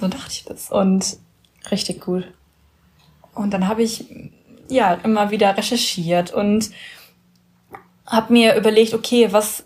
So 0.00 0.08
dachte 0.08 0.30
ich 0.30 0.44
das. 0.44 0.70
Und 0.70 1.18
richtig 1.70 2.00
gut. 2.00 2.25
Und 3.34 3.52
dann 3.52 3.68
habe 3.68 3.82
ich 3.82 4.06
ja 4.68 4.94
immer 5.04 5.30
wieder 5.30 5.56
recherchiert 5.56 6.32
und 6.32 6.70
habe 8.06 8.32
mir 8.32 8.56
überlegt, 8.56 8.94
okay, 8.94 9.28
was, 9.32 9.64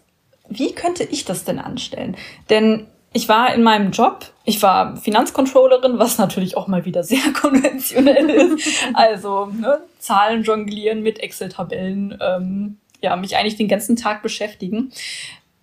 wie 0.48 0.72
könnte 0.72 1.04
ich 1.04 1.24
das 1.24 1.44
denn 1.44 1.58
anstellen? 1.58 2.16
Denn 2.50 2.86
ich 3.12 3.28
war 3.28 3.54
in 3.54 3.62
meinem 3.62 3.90
Job, 3.90 4.26
ich 4.44 4.62
war 4.62 4.96
Finanzcontrollerin, 4.96 5.98
was 5.98 6.18
natürlich 6.18 6.56
auch 6.56 6.68
mal 6.68 6.84
wieder 6.84 7.02
sehr 7.02 7.32
konventionell 7.40 8.28
ist. 8.28 8.68
Also 8.94 9.46
ne, 9.46 9.80
Zahlen 9.98 10.42
jonglieren 10.42 11.02
mit 11.02 11.18
Excel-Tabellen, 11.20 12.18
ähm, 12.20 12.78
ja, 13.00 13.16
mich 13.16 13.36
eigentlich 13.36 13.56
den 13.56 13.68
ganzen 13.68 13.96
Tag 13.96 14.22
beschäftigen, 14.22 14.92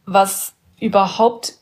was 0.06 0.54
überhaupt 0.80 1.56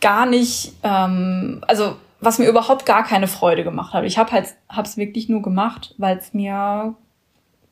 gar 0.00 0.26
nicht, 0.26 0.72
ähm, 0.82 1.62
also 1.66 1.96
was 2.20 2.38
mir 2.38 2.48
überhaupt 2.48 2.86
gar 2.86 3.04
keine 3.04 3.28
Freude 3.28 3.62
gemacht 3.62 3.92
hat. 3.92 4.04
Ich 4.04 4.18
habe 4.18 4.32
halt, 4.32 4.54
hab's 4.68 4.96
wirklich 4.96 5.28
nur 5.28 5.42
gemacht, 5.42 5.94
weil 5.98 6.16
es 6.16 6.32
mir 6.32 6.94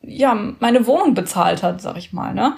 ja 0.03 0.35
meine 0.61 0.87
Wohnung 0.87 1.15
bezahlt 1.15 1.63
hat, 1.63 1.81
sag 1.81 1.97
ich 1.97 2.13
mal. 2.13 2.35
Ne? 2.35 2.57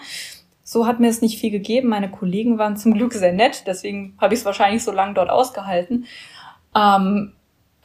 So 0.69 0.85
hat 0.85 0.99
mir 0.99 1.09
es 1.09 1.23
nicht 1.23 1.39
viel 1.39 1.53
gegeben. 1.53 1.89
Meine 1.89 2.11
Kollegen 2.11 2.59
waren 2.59 2.77
zum 2.77 2.93
Glück 2.93 3.13
sehr 3.13 3.33
nett, 3.33 3.63
deswegen 3.69 4.17
habe 4.21 4.35
ich 4.35 4.41
es 4.41 4.47
wahrscheinlich 4.47 4.83
so 4.83 4.91
lange 4.91 5.15
dort 5.15 5.31
ausgehalten. 5.31 6.07
Ähm, 6.75 7.35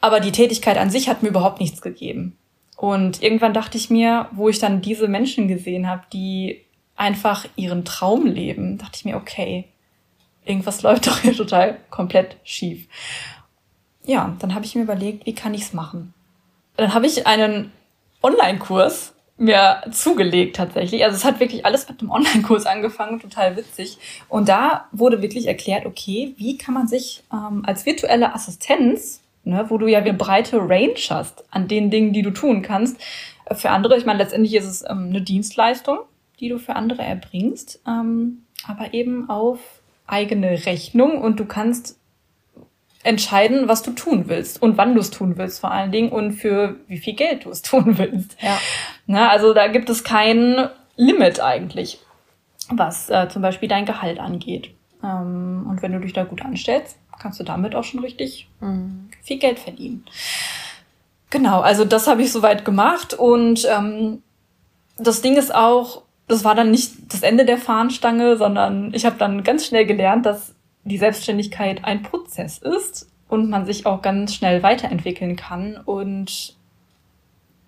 aber 0.00 0.18
die 0.18 0.32
Tätigkeit 0.32 0.76
an 0.76 0.90
sich 0.90 1.08
hat 1.08 1.22
mir 1.22 1.28
überhaupt 1.28 1.60
nichts 1.60 1.80
gegeben. 1.80 2.36
Und 2.76 3.22
irgendwann 3.22 3.54
dachte 3.54 3.78
ich 3.78 3.88
mir, 3.88 4.26
wo 4.32 4.48
ich 4.48 4.58
dann 4.58 4.80
diese 4.80 5.06
Menschen 5.06 5.46
gesehen 5.46 5.88
habe, 5.88 6.02
die 6.12 6.64
einfach 6.96 7.46
ihren 7.54 7.84
Traum 7.84 8.26
leben, 8.26 8.78
dachte 8.78 8.96
ich 8.96 9.04
mir, 9.04 9.16
okay, 9.16 9.68
irgendwas 10.44 10.82
läuft 10.82 11.06
doch 11.06 11.18
hier 11.18 11.36
total 11.36 11.78
komplett 11.88 12.36
schief. 12.42 12.88
Ja, 14.04 14.36
dann 14.40 14.56
habe 14.56 14.64
ich 14.64 14.74
mir 14.74 14.82
überlegt, 14.82 15.24
wie 15.24 15.36
kann 15.36 15.54
ich's 15.54 15.72
machen? 15.72 16.14
Dann 16.76 16.94
habe 16.94 17.06
ich 17.06 17.28
einen 17.28 17.70
Online-Kurs 18.24 19.14
mir 19.36 19.82
zugelegt 19.90 20.56
tatsächlich. 20.56 21.04
Also 21.04 21.16
es 21.16 21.24
hat 21.24 21.40
wirklich 21.40 21.64
alles 21.66 21.88
mit 21.88 22.00
einem 22.00 22.10
Online-Kurs 22.10 22.66
angefangen, 22.66 23.20
total 23.20 23.56
witzig. 23.56 23.98
Und 24.28 24.48
da 24.48 24.88
wurde 24.92 25.22
wirklich 25.22 25.46
erklärt, 25.46 25.86
okay, 25.86 26.34
wie 26.36 26.58
kann 26.58 26.74
man 26.74 26.86
sich 26.86 27.22
ähm, 27.32 27.62
als 27.66 27.86
virtuelle 27.86 28.34
Assistenz, 28.34 29.20
ne, 29.44 29.66
wo 29.68 29.78
du 29.78 29.86
ja 29.86 29.98
eine 29.98 30.14
breite 30.14 30.58
Range 30.58 30.94
hast 31.10 31.44
an 31.50 31.66
den 31.66 31.90
Dingen, 31.90 32.12
die 32.12 32.22
du 32.22 32.30
tun 32.30 32.62
kannst, 32.62 33.00
äh, 33.46 33.54
für 33.54 33.70
andere, 33.70 33.96
ich 33.96 34.06
meine, 34.06 34.18
letztendlich 34.18 34.54
ist 34.54 34.66
es 34.66 34.82
ähm, 34.82 35.08
eine 35.10 35.22
Dienstleistung, 35.22 35.98
die 36.38 36.48
du 36.48 36.58
für 36.58 36.76
andere 36.76 37.02
erbringst, 37.02 37.80
ähm, 37.86 38.44
aber 38.66 38.94
eben 38.94 39.28
auf 39.28 39.58
eigene 40.06 40.66
Rechnung 40.66 41.20
und 41.20 41.40
du 41.40 41.46
kannst 41.46 41.98
entscheiden, 43.04 43.68
was 43.68 43.82
du 43.82 43.92
tun 43.92 44.24
willst 44.28 44.62
und 44.62 44.76
wann 44.76 44.94
du 44.94 45.00
es 45.00 45.10
tun 45.10 45.36
willst 45.36 45.60
vor 45.60 45.72
allen 45.72 45.90
Dingen 45.90 46.10
und 46.10 46.32
für 46.32 46.76
wie 46.86 46.98
viel 46.98 47.14
Geld 47.14 47.44
du 47.44 47.50
es 47.50 47.62
tun 47.62 47.98
willst. 47.98 48.36
Ja. 48.40 48.58
Na, 49.06 49.28
also 49.28 49.52
da 49.54 49.68
gibt 49.68 49.90
es 49.90 50.04
kein 50.04 50.68
Limit 50.96 51.40
eigentlich, 51.40 51.98
was 52.68 53.10
äh, 53.10 53.28
zum 53.28 53.42
Beispiel 53.42 53.68
dein 53.68 53.86
Gehalt 53.86 54.18
angeht. 54.18 54.70
Ähm, 55.02 55.66
und 55.68 55.82
wenn 55.82 55.92
du 55.92 56.00
dich 56.00 56.12
da 56.12 56.24
gut 56.24 56.42
anstellst, 56.42 56.98
kannst 57.18 57.38
du 57.40 57.44
damit 57.44 57.74
auch 57.74 57.84
schon 57.84 58.00
richtig 58.00 58.48
mhm. 58.60 59.08
viel 59.22 59.38
Geld 59.38 59.58
verdienen. 59.58 60.04
Genau, 61.30 61.60
also 61.60 61.84
das 61.84 62.08
habe 62.08 62.22
ich 62.22 62.32
soweit 62.32 62.64
gemacht 62.64 63.14
und 63.14 63.66
ähm, 63.70 64.22
das 64.98 65.22
Ding 65.22 65.36
ist 65.36 65.54
auch, 65.54 66.02
das 66.28 66.44
war 66.44 66.54
dann 66.54 66.70
nicht 66.70 66.92
das 67.12 67.22
Ende 67.22 67.44
der 67.44 67.58
Fahnenstange, 67.58 68.36
sondern 68.36 68.92
ich 68.92 69.06
habe 69.06 69.16
dann 69.18 69.42
ganz 69.42 69.66
schnell 69.66 69.86
gelernt, 69.86 70.26
dass 70.26 70.54
die 70.84 70.98
Selbstständigkeit 70.98 71.84
ein 71.84 72.02
Prozess 72.02 72.58
ist 72.58 73.08
und 73.28 73.48
man 73.48 73.64
sich 73.64 73.86
auch 73.86 74.02
ganz 74.02 74.34
schnell 74.34 74.62
weiterentwickeln 74.62 75.36
kann 75.36 75.78
und 75.84 76.56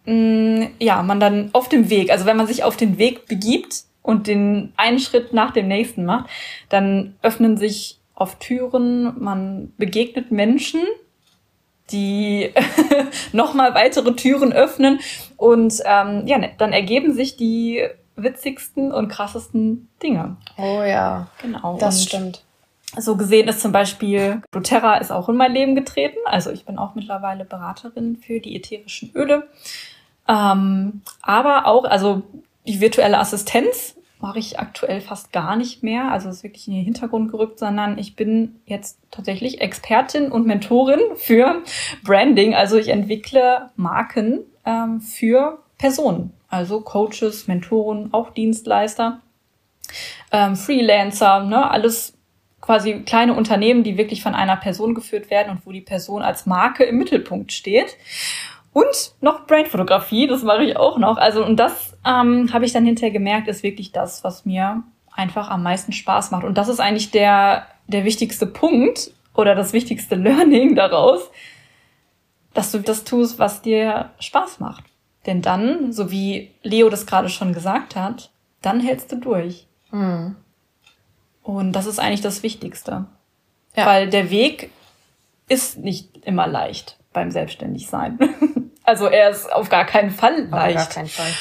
mh, 0.05 0.15
mm, 0.15 0.71
ja, 0.79 1.03
man 1.03 1.21
dann 1.21 1.51
auf 1.53 1.69
dem 1.69 1.91
Weg, 1.91 2.11
also 2.11 2.27
wenn 2.27 2.37
man 2.37 2.47
sich 2.47 2.65
auf 2.65 2.77
den 2.77 2.99
Weg 2.99 3.27
begibt 3.27 3.85
und 4.03 4.27
den 4.27 4.73
einen 4.77 4.99
Schritt 4.99 5.33
nach 5.33 5.53
dem 5.53 5.69
nächsten 5.69 6.05
macht, 6.05 6.31
dann 6.69 7.17
öffnen 7.23 7.57
sich 7.57 7.99
oft 8.15 8.41
Türen, 8.41 9.15
man 9.23 9.73
begegnet 9.77 10.31
Menschen, 10.31 10.81
die 11.91 12.53
nochmal 13.33 13.75
weitere 13.75 14.15
Türen 14.15 14.53
öffnen 14.53 15.01
und 15.37 15.81
ähm, 15.85 16.27
ja, 16.27 16.39
dann 16.59 16.73
ergeben 16.73 17.13
sich 17.13 17.37
die 17.37 17.83
witzigsten 18.17 18.93
und 18.93 19.09
krassesten 19.09 19.89
Dinge. 20.03 20.37
Oh 20.57 20.83
ja, 20.83 21.29
genau. 21.43 21.77
Das 21.79 22.01
und 22.01 22.09
stimmt. 22.09 22.45
So 22.97 23.17
gesehen 23.17 23.49
ist 23.49 23.61
zum 23.61 23.73
Beispiel 23.73 24.41
doTERRA 24.53 24.99
ist 24.99 25.11
auch 25.11 25.29
in 25.29 25.37
mein 25.37 25.53
Leben 25.53 25.75
getreten. 25.75 26.19
Also 26.27 26.51
ich 26.51 26.65
bin 26.65 26.79
auch 26.79 26.95
mittlerweile 26.95 27.45
Beraterin 27.45 28.17
für 28.17 28.39
die 28.39 28.55
ätherischen 28.55 29.11
Öle. 29.15 29.49
Ähm, 30.29 31.03
aber 31.23 31.67
auch, 31.67 31.85
also 31.85 32.23
die 32.67 32.81
virtuelle 32.81 33.19
Assistenz 33.19 33.97
mache 34.21 34.39
ich 34.39 34.59
aktuell 34.59 35.03
fast 35.03 35.33
gar 35.33 35.55
nicht 35.55 35.83
mehr. 35.83 36.11
Also 36.11 36.31
ist 36.31 36.43
wirklich 36.43 36.67
in 36.67 36.75
den 36.75 36.85
Hintergrund 36.85 37.31
gerückt, 37.31 37.59
sondern 37.59 37.99
ich 37.99 38.17
bin 38.17 38.61
jetzt 38.65 38.99
tatsächlich 39.11 39.61
Expertin 39.61 40.33
und 40.33 40.47
Mentorin 40.47 41.01
für 41.17 41.63
Branding. 42.05 42.55
Also 42.55 42.79
ich 42.79 42.89
entwickle 42.89 43.71
Marken 43.77 44.41
ähm, 44.65 45.01
für 45.01 45.59
Personen. 45.77 46.33
Also 46.49 46.81
Coaches, 46.81 47.49
Mentoren, 47.49 48.15
auch 48.15 48.31
Dienstleister, 48.31 49.21
ähm, 50.33 50.57
Freelancer, 50.57 51.45
ne, 51.45 51.71
alles 51.71 52.15
quasi 52.63 53.01
kleine 53.01 53.35
Unternehmen, 53.35 53.85
die 53.85 53.99
wirklich 53.99 54.23
von 54.23 54.35
einer 54.35 54.57
Person 54.57 54.95
geführt 54.95 55.29
werden 55.31 55.51
und 55.51 55.67
wo 55.67 55.73
die 55.73 55.83
Person 55.83 56.23
als 56.23 56.47
Marke 56.47 56.85
im 56.85 56.97
Mittelpunkt 56.97 57.53
steht. 57.53 57.99
Und 58.75 59.15
noch 59.21 59.47
Brainfotografie, 59.47 60.27
das 60.27 60.43
mache 60.43 60.65
ich 60.65 60.77
auch 60.77 60.99
noch. 60.99 61.17
Also, 61.17 61.45
und 61.45 61.57
das 61.57 61.97
ähm, 62.05 62.53
habe 62.53 62.65
ich 62.65 62.73
dann 62.73 62.85
hinterher 62.85 63.13
gemerkt, 63.13 63.47
ist 63.47 63.63
wirklich 63.63 63.93
das, 63.93 64.25
was 64.25 64.45
mir 64.45 64.83
einfach 65.13 65.49
am 65.49 65.63
meisten 65.63 65.93
Spaß 65.93 66.33
macht. 66.33 66.43
Und 66.43 66.59
das 66.59 66.69
ist 66.69 66.81
eigentlich 66.81 67.13
der, 67.13 67.69
der 67.87 68.05
wichtigste 68.05 68.47
Punkt 68.47 69.13
oder 69.33 69.55
das 69.55 69.73
wichtigste 69.73 70.15
Learning 70.17 70.75
daraus, 70.75 71.31
dass 72.53 72.73
du 72.73 72.81
das 72.81 73.05
tust, 73.05 73.39
was 73.39 73.63
dir 73.63 74.11
Spaß 74.19 74.59
macht. 74.59 74.83
Denn 75.25 75.41
dann, 75.41 75.93
so 75.93 76.11
wie 76.11 76.51
Leo 76.65 76.89
das 76.91 77.07
gerade 77.07 77.29
schon 77.29 77.53
gesagt 77.53 77.95
hat, 77.95 78.33
dann 78.61 78.81
hältst 78.81 79.13
du 79.13 79.17
durch. 79.17 79.69
Mhm. 79.93 80.35
Und 81.45 81.73
das 81.75 81.87
ist 81.87 82.01
eigentlich 82.01 82.23
das 82.23 82.43
Wichtigste. 82.43 83.07
Ja. 83.77 83.87
Weil 83.87 84.11
der 84.11 84.31
Weg 84.31 84.71
ist 85.49 85.79
nicht 85.79 86.27
immer 86.27 86.49
leicht 86.49 86.99
beim 87.13 87.31
Selbstständigsein. 87.31 88.19
also 88.85 89.07
er 89.07 89.31
ist 89.31 89.53
auf 89.53 89.69
gar 89.69 89.85
keinen 89.85 90.11
Fall 90.11 90.47
leicht. 90.47 90.79
Auf 90.79 90.85
gar 90.89 90.95
keinen 90.95 91.09
Fall. 91.09 91.33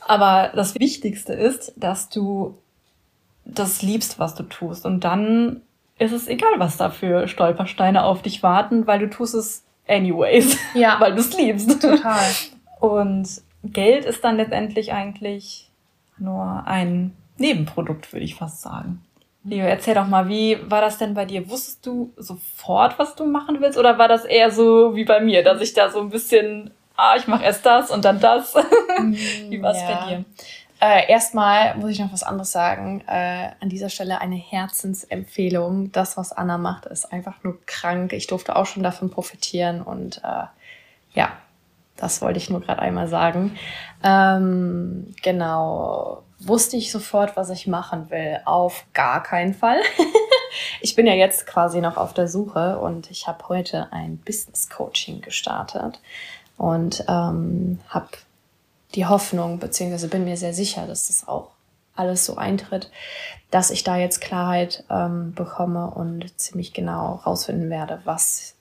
Aber 0.00 0.50
das 0.54 0.74
Wichtigste 0.74 1.32
ist, 1.32 1.72
dass 1.76 2.08
du 2.08 2.58
das 3.44 3.82
liebst, 3.82 4.18
was 4.18 4.34
du 4.34 4.42
tust. 4.42 4.84
Und 4.84 5.04
dann 5.04 5.62
ist 5.98 6.12
es 6.12 6.26
egal, 6.28 6.52
was 6.58 6.76
da 6.76 6.90
für 6.90 7.28
Stolpersteine 7.28 8.04
auf 8.04 8.22
dich 8.22 8.42
warten, 8.42 8.86
weil 8.86 8.98
du 8.98 9.10
tust 9.10 9.34
es 9.34 9.64
anyways. 9.88 10.56
Ja. 10.74 10.98
weil 11.00 11.14
du 11.14 11.20
es 11.20 11.36
liebst. 11.36 11.80
Total. 11.80 12.30
Und 12.80 13.28
Geld 13.62 14.04
ist 14.04 14.24
dann 14.24 14.36
letztendlich 14.36 14.92
eigentlich 14.92 15.70
nur 16.18 16.64
ein 16.66 17.16
Nebenprodukt, 17.38 18.12
würde 18.12 18.24
ich 18.24 18.34
fast 18.34 18.60
sagen. 18.62 19.04
Leo, 19.44 19.66
erzähl 19.66 19.94
doch 19.94 20.06
mal, 20.06 20.28
wie 20.28 20.58
war 20.70 20.80
das 20.80 20.98
denn 20.98 21.14
bei 21.14 21.24
dir? 21.24 21.48
Wusstest 21.50 21.84
du 21.84 22.12
sofort, 22.16 22.98
was 22.98 23.16
du 23.16 23.24
machen 23.24 23.60
willst? 23.60 23.76
Oder 23.76 23.98
war 23.98 24.08
das 24.08 24.24
eher 24.24 24.50
so 24.50 24.94
wie 24.94 25.04
bei 25.04 25.20
mir, 25.20 25.42
dass 25.42 25.60
ich 25.60 25.74
da 25.74 25.90
so 25.90 26.00
ein 26.00 26.10
bisschen, 26.10 26.70
ah, 26.96 27.16
ich 27.16 27.26
mache 27.26 27.44
erst 27.44 27.66
das 27.66 27.90
und 27.90 28.04
dann 28.04 28.20
das? 28.20 28.54
wie 29.48 29.60
war 29.60 29.72
es 29.72 29.80
ja. 29.80 29.86
bei 29.86 30.08
dir? 30.08 30.24
Äh, 30.80 31.10
erstmal 31.10 31.76
muss 31.76 31.90
ich 31.90 32.00
noch 32.00 32.12
was 32.12 32.22
anderes 32.22 32.52
sagen. 32.52 33.02
Äh, 33.06 33.50
an 33.60 33.68
dieser 33.68 33.88
Stelle 33.88 34.20
eine 34.20 34.36
Herzensempfehlung. 34.36 35.92
Das, 35.92 36.16
was 36.16 36.32
Anna 36.32 36.58
macht, 36.58 36.86
ist 36.86 37.12
einfach 37.12 37.42
nur 37.42 37.58
krank. 37.66 38.12
Ich 38.12 38.28
durfte 38.28 38.54
auch 38.56 38.66
schon 38.66 38.82
davon 38.82 39.10
profitieren 39.10 39.82
und 39.82 40.18
äh, 40.24 40.44
ja, 41.14 41.32
das 41.96 42.20
wollte 42.20 42.38
ich 42.38 42.50
nur 42.50 42.60
gerade 42.60 42.82
einmal 42.82 43.06
sagen. 43.06 43.56
Ähm, 44.02 45.14
genau 45.22 46.24
wusste 46.46 46.76
ich 46.76 46.90
sofort, 46.90 47.36
was 47.36 47.50
ich 47.50 47.66
machen 47.66 48.10
will. 48.10 48.40
Auf 48.44 48.84
gar 48.92 49.22
keinen 49.22 49.54
Fall. 49.54 49.80
ich 50.80 50.94
bin 50.94 51.06
ja 51.06 51.14
jetzt 51.14 51.46
quasi 51.46 51.80
noch 51.80 51.96
auf 51.96 52.14
der 52.14 52.28
Suche 52.28 52.78
und 52.78 53.10
ich 53.10 53.26
habe 53.26 53.48
heute 53.48 53.92
ein 53.92 54.18
Business 54.18 54.68
Coaching 54.68 55.20
gestartet 55.20 56.00
und 56.56 57.04
ähm, 57.08 57.78
habe 57.88 58.08
die 58.94 59.06
Hoffnung, 59.06 59.58
beziehungsweise 59.58 60.08
bin 60.08 60.24
mir 60.24 60.36
sehr 60.36 60.54
sicher, 60.54 60.86
dass 60.86 61.06
das 61.06 61.26
auch 61.26 61.48
alles 61.94 62.24
so 62.24 62.36
eintritt, 62.36 62.90
dass 63.50 63.70
ich 63.70 63.84
da 63.84 63.96
jetzt 63.96 64.20
Klarheit 64.20 64.84
ähm, 64.90 65.34
bekomme 65.34 65.90
und 65.90 66.38
ziemlich 66.40 66.72
genau 66.72 67.16
rausfinden 67.26 67.70
werde, 67.70 68.00
was 68.04 68.54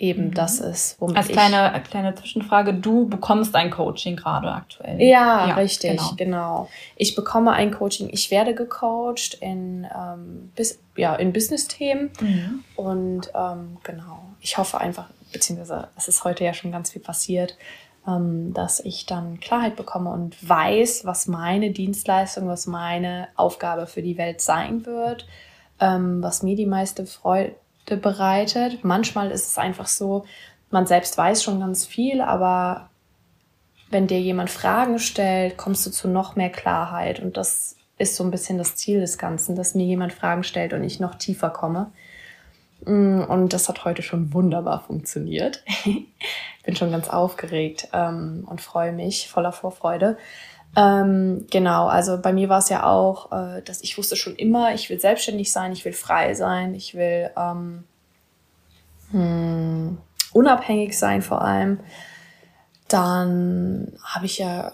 eben 0.00 0.28
mhm. 0.28 0.34
das 0.34 0.60
ist, 0.60 0.96
womit 1.00 1.16
Als 1.16 1.28
kleine, 1.28 1.74
ich 1.76 1.90
kleine 1.90 2.14
Zwischenfrage, 2.14 2.74
du 2.74 3.06
bekommst 3.08 3.54
ein 3.54 3.70
Coaching 3.70 4.16
gerade 4.16 4.50
aktuell. 4.50 5.00
Ja, 5.00 5.48
ja 5.48 5.54
richtig, 5.54 5.90
genau. 5.90 6.14
genau. 6.16 6.68
Ich 6.96 7.14
bekomme 7.14 7.52
ein 7.52 7.70
Coaching, 7.70 8.08
ich 8.10 8.30
werde 8.30 8.54
gecoacht 8.54 9.34
in, 9.40 9.86
ähm, 9.94 10.50
bis, 10.56 10.80
ja, 10.96 11.14
in 11.14 11.32
Business-Themen 11.32 12.10
mhm. 12.20 12.64
und 12.76 13.30
ähm, 13.34 13.76
genau, 13.82 14.22
ich 14.40 14.56
hoffe 14.56 14.78
einfach, 14.78 15.06
beziehungsweise 15.32 15.88
es 15.96 16.08
ist 16.08 16.24
heute 16.24 16.44
ja 16.44 16.54
schon 16.54 16.72
ganz 16.72 16.90
viel 16.90 17.02
passiert, 17.02 17.56
ähm, 18.08 18.54
dass 18.54 18.80
ich 18.80 19.04
dann 19.04 19.38
Klarheit 19.38 19.76
bekomme 19.76 20.10
und 20.10 20.36
weiß, 20.48 21.04
was 21.04 21.26
meine 21.26 21.72
Dienstleistung, 21.72 22.48
was 22.48 22.66
meine 22.66 23.28
Aufgabe 23.36 23.86
für 23.86 24.00
die 24.00 24.16
Welt 24.16 24.40
sein 24.40 24.86
wird, 24.86 25.26
ähm, 25.78 26.22
was 26.22 26.42
mir 26.42 26.56
die 26.56 26.66
meiste 26.66 27.04
Freude 27.04 27.54
bereitet. 27.96 28.84
Manchmal 28.84 29.30
ist 29.30 29.46
es 29.46 29.58
einfach 29.58 29.86
so, 29.86 30.24
man 30.70 30.86
selbst 30.86 31.16
weiß 31.18 31.42
schon 31.42 31.60
ganz 31.60 31.84
viel, 31.86 32.20
aber 32.20 32.90
wenn 33.90 34.06
dir 34.06 34.20
jemand 34.20 34.50
Fragen 34.50 34.98
stellt, 34.98 35.56
kommst 35.56 35.84
du 35.84 35.90
zu 35.90 36.08
noch 36.08 36.36
mehr 36.36 36.50
Klarheit. 36.50 37.20
Und 37.20 37.36
das 37.36 37.76
ist 37.98 38.16
so 38.16 38.24
ein 38.24 38.30
bisschen 38.30 38.56
das 38.56 38.76
Ziel 38.76 39.00
des 39.00 39.18
Ganzen, 39.18 39.56
dass 39.56 39.74
mir 39.74 39.84
jemand 39.84 40.12
Fragen 40.12 40.44
stellt 40.44 40.72
und 40.72 40.84
ich 40.84 41.00
noch 41.00 41.16
tiefer 41.16 41.50
komme. 41.50 41.92
Mm, 42.84 43.22
und 43.22 43.52
das 43.52 43.68
hat 43.68 43.84
heute 43.84 44.02
schon 44.02 44.32
wunderbar 44.32 44.82
funktioniert. 44.84 45.64
Bin 46.64 46.76
schon 46.76 46.92
ganz 46.92 47.08
aufgeregt 47.08 47.88
ähm, 47.92 48.46
und 48.48 48.60
freue 48.60 48.92
mich 48.92 49.28
voller 49.28 49.52
Vorfreude. 49.52 50.16
Ähm, 50.76 51.46
genau, 51.50 51.86
also 51.86 52.20
bei 52.20 52.32
mir 52.32 52.48
war 52.48 52.58
es 52.58 52.68
ja 52.68 52.84
auch, 52.84 53.32
äh, 53.32 53.62
dass 53.62 53.82
ich 53.82 53.98
wusste 53.98 54.16
schon 54.16 54.36
immer, 54.36 54.72
ich 54.72 54.88
will 54.88 55.00
selbstständig 55.00 55.50
sein, 55.52 55.72
ich 55.72 55.84
will 55.84 55.92
frei 55.92 56.34
sein, 56.34 56.74
ich 56.74 56.94
will 56.94 57.30
ähm, 57.36 57.84
hm, 59.10 59.98
unabhängig 60.32 60.96
sein 60.96 61.22
vor 61.22 61.42
allem. 61.42 61.80
Dann 62.86 63.92
habe 64.04 64.26
ich 64.26 64.38
ja 64.38 64.72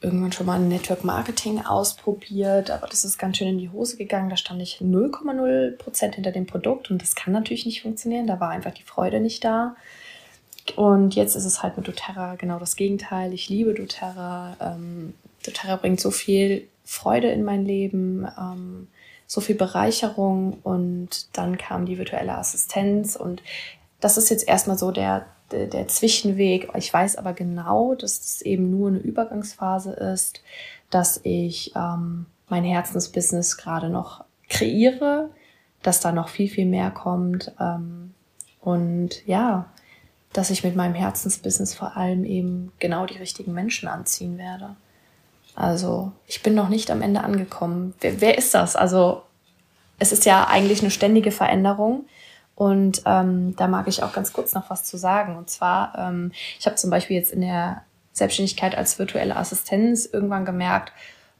irgendwann 0.00 0.32
schon 0.32 0.46
mal 0.46 0.58
Network 0.58 1.04
Marketing 1.04 1.64
ausprobiert, 1.64 2.70
aber 2.70 2.88
das 2.88 3.04
ist 3.04 3.18
ganz 3.18 3.36
schön 3.36 3.48
in 3.48 3.58
die 3.58 3.70
Hose 3.70 3.96
gegangen. 3.96 4.30
Da 4.30 4.36
stand 4.36 4.60
ich 4.60 4.80
0,0% 4.80 6.14
hinter 6.14 6.32
dem 6.32 6.46
Produkt 6.46 6.90
und 6.90 7.02
das 7.02 7.14
kann 7.14 7.32
natürlich 7.32 7.66
nicht 7.66 7.82
funktionieren. 7.82 8.26
Da 8.26 8.40
war 8.40 8.50
einfach 8.50 8.72
die 8.72 8.82
Freude 8.82 9.20
nicht 9.20 9.44
da. 9.44 9.76
Und 10.76 11.14
jetzt 11.14 11.34
ist 11.34 11.44
es 11.44 11.62
halt 11.62 11.76
mit 11.76 11.88
doTERRA 11.88 12.36
genau 12.36 12.58
das 12.58 12.76
Gegenteil. 12.76 13.32
Ich 13.32 13.48
liebe 13.48 13.74
doTERRA. 13.74 14.56
Ähm, 14.60 15.14
doTERRA 15.42 15.76
bringt 15.76 16.00
so 16.00 16.10
viel 16.10 16.68
Freude 16.84 17.30
in 17.30 17.44
mein 17.44 17.64
Leben, 17.64 18.26
ähm, 18.38 18.88
so 19.26 19.40
viel 19.40 19.54
Bereicherung 19.54 20.58
und 20.62 21.36
dann 21.36 21.56
kam 21.56 21.86
die 21.86 21.98
virtuelle 21.98 22.36
Assistenz 22.36 23.16
und 23.16 23.42
das 24.00 24.18
ist 24.18 24.28
jetzt 24.30 24.46
erstmal 24.46 24.76
so 24.76 24.90
der, 24.90 25.26
der, 25.52 25.68
der 25.68 25.88
Zwischenweg. 25.88 26.68
Ich 26.76 26.92
weiß 26.92 27.16
aber 27.16 27.32
genau, 27.32 27.94
dass 27.94 28.20
es 28.20 28.42
eben 28.42 28.70
nur 28.70 28.88
eine 28.88 28.98
Übergangsphase 28.98 29.92
ist, 29.92 30.42
dass 30.90 31.20
ich 31.22 31.72
ähm, 31.76 32.26
mein 32.48 32.64
Herzensbusiness 32.64 33.56
gerade 33.56 33.88
noch 33.88 34.24
kreiere, 34.48 35.30
dass 35.82 36.00
da 36.00 36.12
noch 36.12 36.28
viel, 36.28 36.48
viel 36.48 36.66
mehr 36.66 36.90
kommt. 36.90 37.52
Ähm, 37.60 38.12
und 38.60 39.26
ja, 39.26 39.72
dass 40.32 40.50
ich 40.50 40.64
mit 40.64 40.76
meinem 40.76 40.94
Herzensbusiness 40.94 41.74
vor 41.74 41.96
allem 41.96 42.24
eben 42.24 42.72
genau 42.78 43.06
die 43.06 43.18
richtigen 43.18 43.52
Menschen 43.52 43.88
anziehen 43.88 44.36
werde. 44.36 44.76
Also 45.54 46.12
ich 46.26 46.42
bin 46.42 46.54
noch 46.54 46.68
nicht 46.68 46.90
am 46.90 47.02
Ende 47.02 47.22
angekommen. 47.22 47.94
Wer, 48.00 48.20
wer 48.20 48.38
ist 48.38 48.54
das? 48.54 48.76
Also 48.76 49.22
es 49.98 50.12
ist 50.12 50.24
ja 50.24 50.46
eigentlich 50.48 50.80
eine 50.80 50.90
ständige 50.90 51.30
Veränderung. 51.30 52.06
Und 52.54 53.02
ähm, 53.06 53.56
da 53.56 53.66
mag 53.66 53.88
ich 53.88 54.02
auch 54.02 54.12
ganz 54.12 54.32
kurz 54.32 54.54
noch 54.54 54.70
was 54.70 54.84
zu 54.84 54.96
sagen. 54.96 55.36
Und 55.36 55.50
zwar, 55.50 55.96
ähm, 55.98 56.32
ich 56.58 56.66
habe 56.66 56.76
zum 56.76 56.90
Beispiel 56.90 57.16
jetzt 57.16 57.32
in 57.32 57.40
der 57.40 57.82
Selbstständigkeit 58.12 58.76
als 58.76 58.98
virtuelle 58.98 59.36
Assistenz 59.36 60.08
irgendwann 60.10 60.44
gemerkt, 60.44 60.92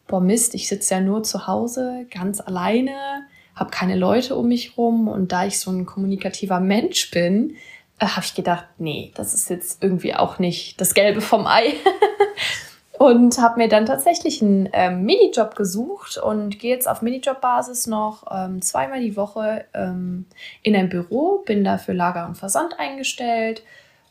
boah 0.07 0.21
Mist, 0.21 0.55
ich 0.55 0.69
sitze 0.69 0.95
ja 0.95 1.01
nur 1.01 1.23
zu 1.23 1.47
Hause, 1.47 2.07
ganz 2.11 2.41
alleine, 2.41 3.27
habe 3.55 3.71
keine 3.71 3.97
Leute 3.97 4.37
um 4.37 4.49
mich 4.49 4.77
rum. 4.77 5.09
Und 5.09 5.33
da 5.33 5.47
ich 5.47 5.59
so 5.59 5.71
ein 5.71 5.87
kommunikativer 5.87 6.61
Mensch 6.61 7.11
bin, 7.11 7.57
äh, 7.99 8.07
habe 8.07 8.25
ich 8.25 8.35
gedacht, 8.35 8.67
nee, 8.79 9.13
das 9.15 9.35
ist 9.35 9.51
jetzt 9.51 9.83
irgendwie 9.83 10.15
auch 10.15 10.39
nicht 10.39 10.81
das 10.81 10.95
Gelbe 10.95 11.21
vom 11.21 11.47
Ei. 11.47 11.75
und 13.03 13.39
habe 13.39 13.59
mir 13.59 13.69
dann 13.69 13.85
tatsächlich 13.85 14.41
einen 14.43 14.69
ähm, 14.73 15.03
Minijob 15.03 15.57
gesucht 15.57 16.19
und 16.19 16.61
gehe 16.61 16.73
jetzt 16.73 16.89
auf 16.89 17.03
Minijob-Basis 17.03 17.89
noch 17.89 18.23
ähm, 18.31 18.63
zweimal 18.63 19.01
die 19.01 19.17
Woche 19.17 19.65
ähm, 19.75 20.27
in 20.63 20.77
ein 20.77 20.89
Büro, 20.89 21.43
bin 21.45 21.65
da 21.65 21.79
für 21.79 21.95
Lager 21.95 22.29
und 22.29 22.37
Versand 22.37 22.79
eingestellt 22.79 23.65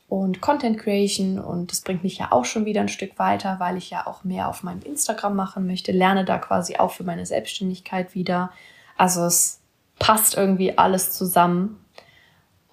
und 0.10 0.42
Content 0.42 0.78
Creation 0.78 1.40
und 1.40 1.72
das 1.72 1.80
bringt 1.80 2.04
mich 2.04 2.18
ja 2.18 2.34
auch 2.34 2.44
schon 2.44 2.66
wieder 2.66 2.82
ein 2.82 2.90
Stück 2.90 3.18
weiter, 3.18 3.62
weil 3.62 3.78
ich 3.78 3.90
ja 3.92 4.06
auch 4.08 4.26
mehr 4.26 4.50
auf 4.50 4.62
meinem 4.62 4.82
Instagram 4.82 5.38
machen 5.38 5.68
möchte, 5.68 5.94
lerne 5.94 6.26
da 6.26 6.38
quasi 6.38 6.76
auch 6.76 6.92
für 6.92 7.06
meine 7.06 7.26
Selbstständigkeit 7.26 8.14
wieder. 8.14 8.52
Also 8.98 9.24
es 9.24 9.62
passt 10.00 10.36
irgendwie 10.36 10.78
alles 10.78 11.14
zusammen. 11.14 11.80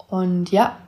Und 0.08 0.50
ja, 0.50 0.78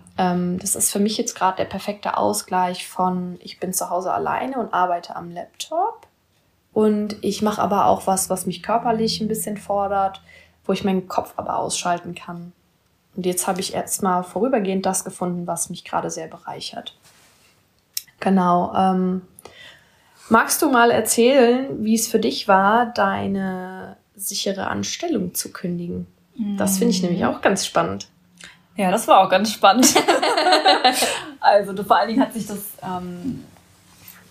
das 0.59 0.75
ist 0.75 0.93
für 0.93 0.99
mich 0.99 1.17
jetzt 1.17 1.35
gerade 1.35 1.57
der 1.57 1.65
perfekte 1.65 2.19
Ausgleich 2.19 2.87
von, 2.87 3.39
ich 3.41 3.59
bin 3.59 3.73
zu 3.73 3.89
Hause 3.89 4.13
alleine 4.13 4.59
und 4.59 4.75
arbeite 4.75 5.17
am 5.17 5.31
Laptop. 5.31 6.07
Und 6.73 7.17
ich 7.23 7.43
mache 7.43 7.63
aber 7.63 7.87
auch 7.87 8.07
was, 8.07 8.29
was 8.29 8.47
mich 8.47 8.63
körperlich 8.63 9.21
ein 9.21 9.29
bisschen 9.29 9.57
fordert, 9.57 10.21
wo 10.65 10.73
ich 10.73 10.85
meinen 10.85 11.09
Kopf 11.09 11.33
aber 11.37 11.59
ausschalten 11.59 12.15
kann. 12.15 12.53
Und 13.17 13.27
jetzt 13.27 13.49
habe 13.49 13.61
ich 13.61 13.75
erstmal 13.75 14.23
vorübergehend 14.23 14.87
das 14.87 15.05
gefunden, 15.05 15.47
was 15.47 15.71
mich 15.71 15.85
gerade 15.85 16.11
sehr 16.11 16.29
bereichert. 16.29 16.97
Genau. 18.21 18.73
Ähm, 18.77 19.23
magst 20.29 20.61
du 20.63 20.71
mal 20.71 20.91
erzählen, 20.91 21.83
wie 21.85 21.95
es 21.95 22.09
für 22.09 22.21
dich 22.21 22.47
war, 22.47 22.87
deine 22.87 23.97
sichere 24.15 24.69
Anstellung 24.69 25.35
zu 25.35 25.51
kündigen? 25.51 26.07
Das 26.57 26.79
finde 26.79 26.95
ich 26.95 27.03
nämlich 27.03 27.21
mhm. 27.21 27.27
auch 27.27 27.41
ganz 27.41 27.67
spannend. 27.67 28.09
Ja, 28.77 28.91
das 28.91 29.07
war 29.09 29.21
auch 29.21 29.29
ganz 29.29 29.53
spannend. 29.53 29.87
also 31.41 31.83
vor 31.83 31.99
allen 31.99 32.09
Dingen 32.09 32.23
hat 32.23 32.33
sich 32.33 32.47
das 32.47 32.59
ähm, 32.83 33.45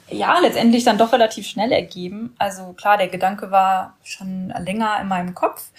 ja 0.09 0.39
letztendlich 0.39 0.83
dann 0.83 0.97
doch 0.97 1.11
relativ 1.13 1.45
schnell 1.47 1.71
ergeben. 1.71 2.35
Also 2.37 2.73
klar, 2.73 2.97
der 2.97 3.07
Gedanke 3.07 3.51
war 3.51 3.95
schon 4.03 4.53
länger 4.57 4.99
in 5.01 5.07
meinem 5.07 5.35
Kopf, 5.35 5.69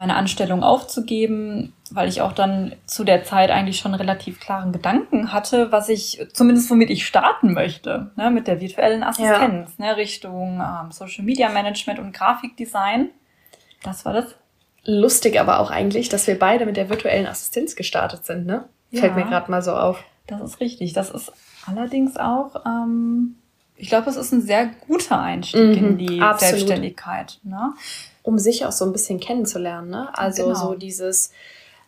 meine 0.00 0.16
Anstellung 0.16 0.62
aufzugeben, 0.62 1.72
weil 1.90 2.08
ich 2.08 2.20
auch 2.20 2.32
dann 2.32 2.74
zu 2.86 3.04
der 3.04 3.24
Zeit 3.24 3.50
eigentlich 3.50 3.78
schon 3.78 3.94
relativ 3.94 4.38
klaren 4.38 4.72
Gedanken 4.72 5.32
hatte, 5.32 5.72
was 5.72 5.88
ich, 5.88 6.24
zumindest 6.32 6.70
womit 6.70 6.90
ich 6.90 7.06
starten 7.06 7.52
möchte, 7.52 8.10
ne, 8.16 8.30
mit 8.30 8.46
der 8.46 8.60
virtuellen 8.60 9.02
Assistenz, 9.02 9.72
ja. 9.78 9.86
ne, 9.86 9.96
Richtung 9.96 10.60
ähm, 10.60 10.92
Social 10.92 11.24
Media 11.24 11.48
Management 11.48 11.98
und 11.98 12.12
Grafikdesign. 12.12 13.10
Das 13.82 14.04
war 14.04 14.12
das 14.12 14.34
lustig 14.84 15.38
aber 15.40 15.60
auch 15.60 15.70
eigentlich, 15.70 16.08
dass 16.08 16.26
wir 16.26 16.38
beide 16.38 16.66
mit 16.66 16.76
der 16.76 16.88
virtuellen 16.88 17.26
Assistenz 17.26 17.76
gestartet 17.76 18.24
sind, 18.24 18.46
ne? 18.46 18.68
Ja, 18.90 19.00
Fällt 19.00 19.16
mir 19.16 19.24
gerade 19.24 19.50
mal 19.50 19.62
so 19.62 19.72
auf. 19.72 20.02
Das 20.26 20.40
ist 20.42 20.60
richtig. 20.60 20.92
Das 20.94 21.10
ist 21.10 21.32
allerdings 21.66 22.16
auch, 22.16 22.64
ähm, 22.64 23.36
ich 23.76 23.88
glaube, 23.88 24.08
es 24.08 24.16
ist 24.16 24.32
ein 24.32 24.40
sehr 24.40 24.70
guter 24.86 25.20
Einstieg 25.20 25.80
mhm, 25.80 25.86
in 25.86 25.98
die 25.98 26.20
absolut. 26.20 26.58
Selbstständigkeit. 26.58 27.38
Ne? 27.42 27.74
Um 28.22 28.38
sich 28.38 28.64
auch 28.64 28.72
so 28.72 28.84
ein 28.84 28.92
bisschen 28.92 29.20
kennenzulernen, 29.20 29.90
ne? 29.90 30.10
Also 30.16 30.46
genau. 30.46 30.54
so 30.54 30.74
dieses 30.74 31.32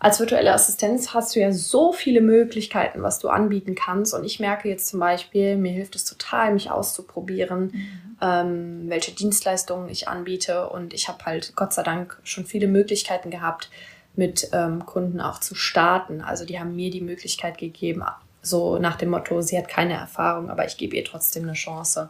als 0.01 0.19
virtuelle 0.19 0.55
Assistenz 0.55 1.13
hast 1.13 1.37
du 1.37 1.41
ja 1.41 1.53
so 1.53 1.93
viele 1.93 2.23
Möglichkeiten, 2.23 3.03
was 3.03 3.19
du 3.19 3.29
anbieten 3.29 3.75
kannst. 3.75 4.15
Und 4.15 4.25
ich 4.25 4.41
merke 4.41 4.67
jetzt 4.67 4.89
zum 4.89 4.99
Beispiel, 4.99 5.59
mir 5.59 5.73
hilft 5.73 5.95
es 5.95 6.07
total, 6.07 6.55
mich 6.55 6.71
auszuprobieren, 6.71 7.65
mhm. 7.65 8.17
ähm, 8.23 8.85
welche 8.87 9.13
Dienstleistungen 9.13 9.91
ich 9.91 10.09
anbiete. 10.09 10.71
Und 10.71 10.95
ich 10.95 11.09
habe 11.09 11.27
halt 11.27 11.53
Gott 11.55 11.75
sei 11.75 11.83
Dank 11.83 12.19
schon 12.25 12.47
viele 12.47 12.67
Möglichkeiten 12.67 13.31
gehabt, 13.31 13.71
mit 14.17 14.49
ähm, 14.53 14.87
Kunden 14.87 15.21
auch 15.21 15.39
zu 15.39 15.55
starten. 15.55 16.23
Also 16.23 16.47
die 16.47 16.59
haben 16.59 16.75
mir 16.75 16.91
die 16.91 17.03
Möglichkeit 17.03 17.59
gegeben, 17.59 18.03
so 18.41 18.79
nach 18.79 18.97
dem 18.97 19.11
Motto, 19.11 19.43
sie 19.43 19.59
hat 19.59 19.69
keine 19.69 19.93
Erfahrung, 19.93 20.49
aber 20.49 20.65
ich 20.65 20.79
gebe 20.79 20.97
ihr 20.97 21.05
trotzdem 21.05 21.43
eine 21.43 21.53
Chance. 21.53 22.09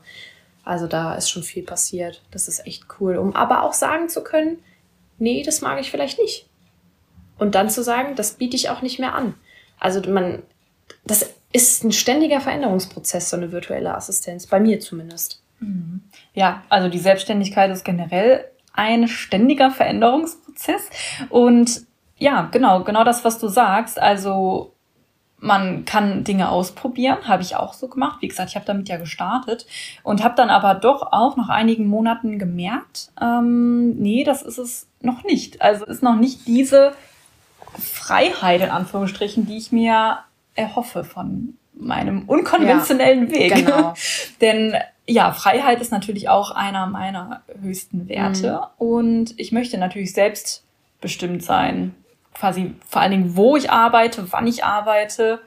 Also 0.62 0.86
da 0.86 1.16
ist 1.16 1.28
schon 1.28 1.42
viel 1.42 1.64
passiert. 1.64 2.22
Das 2.30 2.46
ist 2.46 2.64
echt 2.64 2.84
cool. 3.00 3.16
Um 3.16 3.34
aber 3.34 3.64
auch 3.64 3.72
sagen 3.72 4.08
zu 4.08 4.22
können, 4.22 4.62
nee, 5.18 5.42
das 5.42 5.60
mag 5.60 5.80
ich 5.80 5.90
vielleicht 5.90 6.20
nicht 6.20 6.46
und 7.40 7.54
dann 7.54 7.70
zu 7.70 7.82
sagen, 7.82 8.14
das 8.14 8.34
biete 8.34 8.54
ich 8.54 8.68
auch 8.68 8.82
nicht 8.82 8.98
mehr 8.98 9.14
an. 9.14 9.34
Also 9.78 10.00
man, 10.10 10.42
das 11.04 11.34
ist 11.52 11.82
ein 11.82 11.92
ständiger 11.92 12.40
Veränderungsprozess, 12.40 13.30
so 13.30 13.36
eine 13.36 13.50
virtuelle 13.50 13.94
Assistenz, 13.94 14.46
bei 14.46 14.60
mir 14.60 14.78
zumindest. 14.78 15.42
Mhm. 15.58 16.02
Ja, 16.34 16.62
also 16.68 16.88
die 16.88 16.98
Selbstständigkeit 16.98 17.70
ist 17.70 17.84
generell 17.84 18.44
ein 18.74 19.08
ständiger 19.08 19.70
Veränderungsprozess. 19.70 20.90
Und 21.30 21.86
ja, 22.18 22.42
genau, 22.52 22.84
genau 22.84 23.04
das, 23.04 23.24
was 23.24 23.38
du 23.38 23.48
sagst. 23.48 23.98
Also 23.98 24.74
man 25.38 25.86
kann 25.86 26.22
Dinge 26.22 26.50
ausprobieren, 26.50 27.26
habe 27.26 27.42
ich 27.42 27.56
auch 27.56 27.72
so 27.72 27.88
gemacht. 27.88 28.18
Wie 28.20 28.28
gesagt, 28.28 28.50
ich 28.50 28.56
habe 28.56 28.66
damit 28.66 28.90
ja 28.90 28.98
gestartet 28.98 29.66
und 30.02 30.22
habe 30.22 30.34
dann 30.36 30.50
aber 30.50 30.74
doch 30.74 31.12
auch 31.12 31.38
nach 31.38 31.48
einigen 31.48 31.86
Monaten 31.86 32.38
gemerkt, 32.38 33.10
ähm, 33.20 33.96
nee, 33.96 34.24
das 34.24 34.42
ist 34.42 34.58
es 34.58 34.86
noch 35.00 35.24
nicht. 35.24 35.62
Also 35.62 35.86
ist 35.86 36.02
noch 36.02 36.16
nicht 36.16 36.46
diese 36.46 36.92
Freiheit 37.78 38.60
in 38.60 38.70
Anführungsstrichen, 38.70 39.46
die 39.46 39.56
ich 39.56 39.72
mir 39.72 40.18
erhoffe 40.54 41.04
von 41.04 41.54
meinem 41.74 42.28
unkonventionellen 42.28 43.28
ja, 43.30 43.34
Weg. 43.34 43.54
Genau. 43.54 43.94
Denn 44.40 44.76
ja, 45.06 45.32
Freiheit 45.32 45.80
ist 45.80 45.92
natürlich 45.92 46.28
auch 46.28 46.50
einer 46.50 46.86
meiner 46.86 47.42
höchsten 47.60 48.08
Werte 48.08 48.60
mhm. 48.78 48.86
und 48.86 49.40
ich 49.40 49.50
möchte 49.52 49.78
natürlich 49.78 50.12
selbst 50.12 50.64
bestimmt 51.00 51.42
sein, 51.42 51.94
quasi 52.34 52.74
vor 52.86 53.02
allen 53.02 53.10
Dingen, 53.10 53.36
wo 53.36 53.56
ich 53.56 53.70
arbeite, 53.70 54.30
wann 54.32 54.46
ich 54.46 54.64
arbeite, 54.64 55.40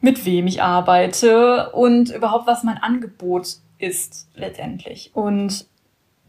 mit 0.00 0.24
wem 0.26 0.46
ich 0.46 0.62
arbeite 0.62 1.70
und 1.70 2.10
überhaupt, 2.10 2.46
was 2.46 2.64
mein 2.64 2.78
Angebot 2.78 3.58
ist 3.78 4.28
letztendlich. 4.34 5.10
Und 5.14 5.66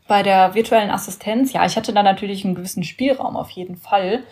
bei 0.07 0.21
der 0.21 0.53
virtuellen 0.53 0.91
Assistenz, 0.91 1.53
ja, 1.53 1.65
ich 1.65 1.75
hatte 1.75 1.93
da 1.93 2.03
natürlich 2.03 2.45
einen 2.45 2.55
gewissen 2.55 2.83
Spielraum 2.83 3.35
auf 3.35 3.49
jeden 3.49 3.77
Fall, 3.77 4.23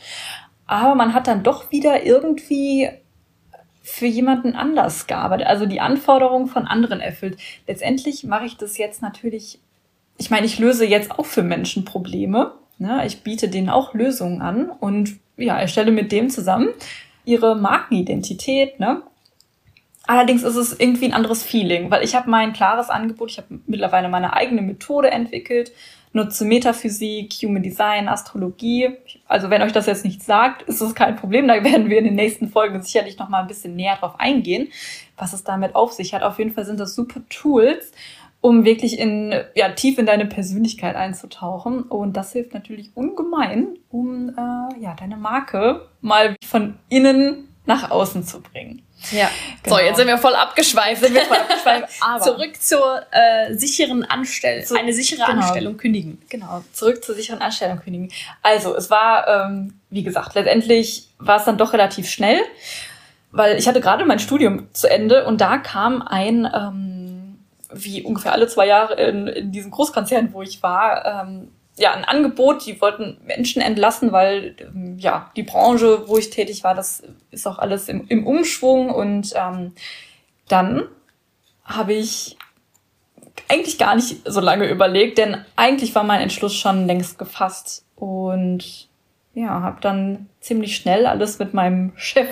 aber 0.71 0.95
man 0.95 1.13
hat 1.13 1.27
dann 1.27 1.43
doch 1.43 1.69
wieder 1.69 2.05
irgendwie 2.05 2.89
für 3.81 4.05
jemanden 4.05 4.55
anders 4.55 5.05
gearbeitet, 5.05 5.47
also 5.47 5.65
die 5.65 5.81
Anforderungen 5.81 6.47
von 6.47 6.65
anderen 6.65 7.01
erfüllt. 7.01 7.37
Letztendlich 7.67 8.23
mache 8.23 8.45
ich 8.45 8.55
das 8.55 8.77
jetzt 8.77 9.01
natürlich, 9.01 9.59
ich 10.17 10.29
meine, 10.29 10.45
ich 10.45 10.59
löse 10.59 10.85
jetzt 10.85 11.11
auch 11.11 11.25
für 11.25 11.43
Menschen 11.43 11.83
Probleme. 11.83 12.53
Ne? 12.77 13.05
Ich 13.05 13.21
biete 13.21 13.49
denen 13.49 13.69
auch 13.69 13.93
Lösungen 13.93 14.41
an 14.41 14.69
und 14.69 15.19
ja, 15.35 15.59
erstelle 15.59 15.91
mit 15.91 16.13
dem 16.13 16.29
zusammen 16.29 16.69
ihre 17.25 17.57
Markenidentität. 17.57 18.79
Ne? 18.79 19.01
Allerdings 20.07 20.43
ist 20.43 20.55
es 20.55 20.79
irgendwie 20.79 21.05
ein 21.05 21.13
anderes 21.13 21.43
Feeling, 21.43 21.91
weil 21.91 22.05
ich 22.05 22.15
habe 22.15 22.29
mein 22.29 22.53
klares 22.53 22.89
Angebot, 22.89 23.31
ich 23.31 23.37
habe 23.39 23.59
mittlerweile 23.65 24.07
meine 24.07 24.31
eigene 24.33 24.61
Methode 24.61 25.11
entwickelt, 25.11 25.73
nutze 26.13 26.45
Metaphysik, 26.45 27.33
Human 27.43 27.63
Design, 27.63 28.09
Astrologie. 28.09 28.89
Also 29.27 29.49
wenn 29.49 29.61
euch 29.61 29.71
das 29.71 29.85
jetzt 29.85 30.05
nicht 30.05 30.23
sagt, 30.23 30.63
ist 30.63 30.81
es 30.81 30.95
kein 30.95 31.15
Problem. 31.15 31.47
Da 31.47 31.63
werden 31.63 31.89
wir 31.89 31.97
in 31.97 32.05
den 32.05 32.15
nächsten 32.15 32.49
Folgen 32.49 32.81
sicherlich 32.81 33.17
noch 33.17 33.29
mal 33.29 33.41
ein 33.41 33.47
bisschen 33.47 33.75
näher 33.75 33.97
drauf 33.97 34.15
eingehen, 34.17 34.69
was 35.17 35.33
es 35.33 35.43
damit 35.43 35.75
auf 35.75 35.93
sich 35.93 36.13
hat. 36.13 36.23
Auf 36.23 36.39
jeden 36.39 36.51
Fall 36.51 36.65
sind 36.65 36.79
das 36.79 36.95
super 36.95 37.21
Tools, 37.29 37.91
um 38.41 38.65
wirklich 38.65 38.99
in, 38.99 39.33
ja, 39.55 39.69
tief 39.69 39.97
in 39.97 40.05
deine 40.05 40.25
Persönlichkeit 40.25 40.95
einzutauchen. 40.95 41.83
Und 41.83 42.17
das 42.17 42.33
hilft 42.33 42.53
natürlich 42.53 42.91
ungemein, 42.95 43.67
um 43.89 44.29
äh, 44.29 44.81
ja, 44.81 44.95
deine 44.99 45.17
Marke 45.17 45.87
mal 46.01 46.35
von 46.43 46.75
innen 46.89 47.47
nach 47.65 47.91
außen 47.91 48.23
zu 48.23 48.41
bringen. 48.41 48.81
Ja. 49.11 49.29
Genau. 49.63 49.75
So, 49.75 49.81
jetzt 49.81 49.97
sind 49.97 50.07
wir 50.07 50.17
voll 50.17 50.35
abgeschweift. 50.35 51.01
Sind 51.01 51.13
wir 51.13 51.21
voll 51.21 51.37
abgeschweift. 51.37 51.89
Aber 52.01 52.23
zurück 52.23 52.61
zur 52.61 53.01
äh, 53.11 53.55
sicheren 53.55 54.03
Anstellung. 54.05 54.77
Eine 54.77 54.93
sichere 54.93 55.25
genau. 55.25 55.41
Anstellung 55.41 55.77
kündigen. 55.77 56.21
Genau, 56.29 56.63
zurück 56.73 57.03
zur 57.03 57.15
sicheren 57.15 57.41
Anstellung 57.41 57.79
kündigen. 57.79 58.11
Also, 58.41 58.75
es 58.75 58.89
war, 58.89 59.27
ähm, 59.27 59.79
wie 59.89 60.03
gesagt, 60.03 60.35
letztendlich 60.35 61.07
war 61.17 61.37
es 61.37 61.45
dann 61.45 61.57
doch 61.57 61.73
relativ 61.73 62.09
schnell, 62.09 62.39
weil 63.31 63.57
ich 63.57 63.67
hatte 63.67 63.81
gerade 63.81 64.05
mein 64.05 64.19
Studium 64.19 64.67
zu 64.73 64.89
Ende 64.89 65.25
und 65.25 65.41
da 65.41 65.57
kam 65.57 66.01
ein, 66.01 66.49
ähm, 66.53 67.39
wie 67.73 68.03
ungefähr 68.03 68.33
alle 68.33 68.47
zwei 68.47 68.67
Jahre 68.67 68.95
in, 68.95 69.27
in 69.27 69.51
diesem 69.51 69.71
Großkonzern, 69.71 70.33
wo 70.33 70.41
ich 70.41 70.61
war, 70.61 71.05
ähm, 71.05 71.49
ja, 71.77 71.93
ein 71.93 72.05
Angebot, 72.05 72.65
die 72.65 72.81
wollten 72.81 73.17
Menschen 73.25 73.61
entlassen, 73.61 74.11
weil 74.11 74.55
ähm, 74.59 74.97
ja, 74.99 75.31
die 75.35 75.43
Branche, 75.43 76.07
wo 76.07 76.17
ich 76.17 76.29
tätig 76.29 76.63
war, 76.63 76.75
das 76.75 77.03
ist 77.31 77.47
auch 77.47 77.59
alles 77.59 77.87
im, 77.87 78.07
im 78.07 78.27
Umschwung. 78.27 78.89
Und 78.89 79.33
ähm, 79.35 79.73
dann 80.47 80.83
habe 81.63 81.93
ich 81.93 82.37
eigentlich 83.47 83.77
gar 83.77 83.95
nicht 83.95 84.17
so 84.25 84.41
lange 84.41 84.69
überlegt, 84.69 85.17
denn 85.17 85.45
eigentlich 85.55 85.95
war 85.95 86.03
mein 86.03 86.21
Entschluss 86.21 86.55
schon 86.55 86.87
längst 86.87 87.17
gefasst. 87.17 87.85
Und 87.95 88.89
ja, 89.33 89.61
habe 89.61 89.79
dann 89.79 90.27
ziemlich 90.41 90.75
schnell 90.75 91.05
alles 91.05 91.39
mit 91.39 91.53
meinem 91.53 91.93
Chef 91.95 92.29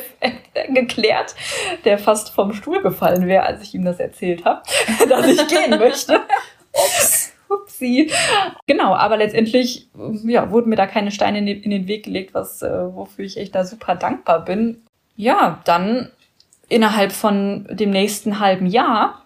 geklärt, 0.73 1.35
der 1.85 1.97
fast 1.97 2.31
vom 2.31 2.53
Stuhl 2.53 2.81
gefallen 2.81 3.27
wäre, 3.27 3.45
als 3.45 3.63
ich 3.63 3.73
ihm 3.73 3.85
das 3.85 3.99
erzählt 3.99 4.45
habe, 4.45 4.63
dass 5.09 5.25
ich 5.27 5.47
gehen 5.47 5.79
möchte. 5.79 6.21
Upsi. 7.79 8.11
Genau, 8.67 8.93
aber 8.95 9.17
letztendlich 9.17 9.89
ja, 10.23 10.51
wurden 10.51 10.69
mir 10.69 10.75
da 10.75 10.87
keine 10.87 11.11
Steine 11.11 11.39
in 11.39 11.69
den, 11.69 11.87
Weg 11.87 12.03
gelegt, 12.03 12.33
was, 12.33 12.61
äh, 12.61 12.93
wofür 12.93 13.25
ich 13.25 13.37
echt 13.37 13.55
da 13.55 13.65
super 13.65 13.95
dankbar 13.95 14.45
bin. 14.45 14.83
Ja, 15.15 15.61
dann 15.65 16.11
innerhalb 16.67 17.11
von 17.11 17.67
dem 17.71 17.89
nächsten 17.89 18.39
halben 18.39 18.67
Jahr 18.67 19.25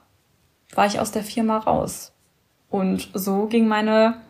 war 0.74 0.86
ich 0.86 1.00
aus 1.00 1.12
der 1.12 1.24
Firma 1.24 1.58
raus. 1.58 2.14
Und 2.70 3.10
so 3.14 3.48
ging 3.48 3.68
meine 3.68 4.22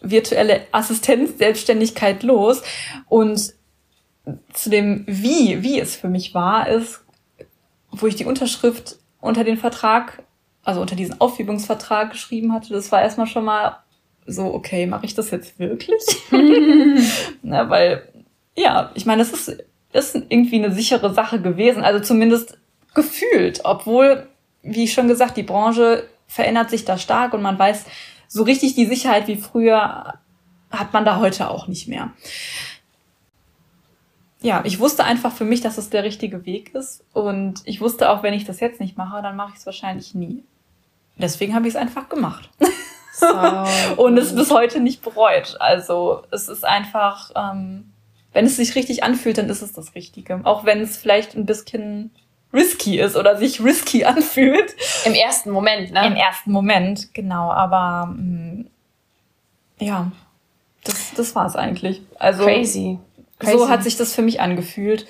virtuelle 0.00 0.66
Assistenz-Selbstständigkeit 0.70 2.22
los. 2.22 2.62
Und 3.08 3.54
zu 4.52 4.70
dem 4.70 5.04
Wie, 5.06 5.62
wie 5.62 5.80
es 5.80 5.96
für 5.96 6.08
mich 6.08 6.34
war, 6.34 6.68
ist, 6.68 7.04
wo 7.90 8.06
ich 8.06 8.16
die 8.16 8.24
Unterschrift 8.24 8.96
unter 9.20 9.44
den 9.44 9.56
Vertrag 9.56 10.23
also 10.64 10.80
unter 10.80 10.96
diesen 10.96 11.20
Aufhebungsvertrag 11.20 12.10
geschrieben 12.10 12.52
hatte, 12.52 12.72
das 12.72 12.90
war 12.92 13.02
erstmal 13.02 13.26
schon 13.26 13.44
mal 13.44 13.78
so, 14.26 14.54
okay, 14.54 14.86
mache 14.86 15.06
ich 15.06 15.14
das 15.14 15.30
jetzt 15.30 15.58
wirklich? 15.58 16.02
Na, 17.42 17.68
weil, 17.68 18.08
ja, 18.56 18.90
ich 18.94 19.06
meine, 19.06 19.22
das 19.22 19.32
ist, 19.32 19.64
ist 19.92 20.14
irgendwie 20.14 20.56
eine 20.56 20.72
sichere 20.72 21.12
Sache 21.12 21.40
gewesen, 21.40 21.82
also 21.82 22.00
zumindest 22.00 22.58
gefühlt, 22.94 23.60
obwohl, 23.64 24.28
wie 24.62 24.88
schon 24.88 25.08
gesagt, 25.08 25.36
die 25.36 25.42
Branche 25.42 26.08
verändert 26.26 26.70
sich 26.70 26.84
da 26.84 26.96
stark 26.96 27.34
und 27.34 27.42
man 27.42 27.58
weiß, 27.58 27.84
so 28.28 28.42
richtig 28.42 28.74
die 28.74 28.86
Sicherheit 28.86 29.28
wie 29.28 29.36
früher 29.36 30.14
hat 30.70 30.92
man 30.92 31.04
da 31.04 31.18
heute 31.18 31.50
auch 31.50 31.68
nicht 31.68 31.86
mehr. 31.86 32.12
Ja, 34.40 34.62
ich 34.64 34.78
wusste 34.78 35.04
einfach 35.04 35.32
für 35.32 35.44
mich, 35.44 35.60
dass 35.60 35.78
es 35.78 35.88
der 35.88 36.04
richtige 36.04 36.44
Weg 36.44 36.74
ist. 36.74 37.02
Und 37.14 37.62
ich 37.64 37.80
wusste 37.80 38.10
auch, 38.10 38.22
wenn 38.22 38.34
ich 38.34 38.44
das 38.44 38.60
jetzt 38.60 38.78
nicht 38.80 38.98
mache, 38.98 39.22
dann 39.22 39.36
mache 39.36 39.52
ich 39.54 39.60
es 39.60 39.66
wahrscheinlich 39.66 40.14
nie. 40.14 40.44
Deswegen 41.16 41.54
habe 41.54 41.66
ich 41.68 41.74
es 41.74 41.80
einfach 41.80 42.08
gemacht. 42.08 42.48
So. 43.16 43.26
und 44.02 44.18
es 44.18 44.34
bis 44.34 44.50
heute 44.50 44.80
nicht 44.80 45.02
bereut. 45.02 45.56
Also 45.60 46.24
es 46.32 46.48
ist 46.48 46.64
einfach, 46.64 47.30
ähm, 47.36 47.92
wenn 48.32 48.44
es 48.44 48.56
sich 48.56 48.74
richtig 48.74 49.04
anfühlt, 49.04 49.38
dann 49.38 49.48
ist 49.48 49.62
es 49.62 49.72
das 49.72 49.94
Richtige. 49.94 50.40
Auch 50.42 50.64
wenn 50.64 50.80
es 50.80 50.96
vielleicht 50.96 51.36
ein 51.36 51.46
bisschen 51.46 52.10
risky 52.52 52.98
ist 52.98 53.16
oder 53.16 53.36
sich 53.36 53.62
risky 53.62 54.04
anfühlt. 54.04 54.74
Im 55.04 55.14
ersten 55.14 55.50
Moment, 55.50 55.92
ne? 55.92 56.06
Im 56.06 56.16
ersten 56.16 56.50
Moment, 56.50 57.14
genau. 57.14 57.52
Aber 57.52 58.06
mh, 58.06 58.16
mm, 58.16 58.70
ja, 59.78 60.10
das, 60.82 61.14
das 61.14 61.34
war 61.34 61.46
es 61.46 61.56
eigentlich. 61.56 62.02
Also 62.18 62.44
Crazy. 62.44 62.98
Crazy. 63.38 63.58
So 63.58 63.68
hat 63.68 63.82
sich 63.84 63.96
das 63.96 64.14
für 64.14 64.22
mich 64.22 64.40
angefühlt 64.40 65.06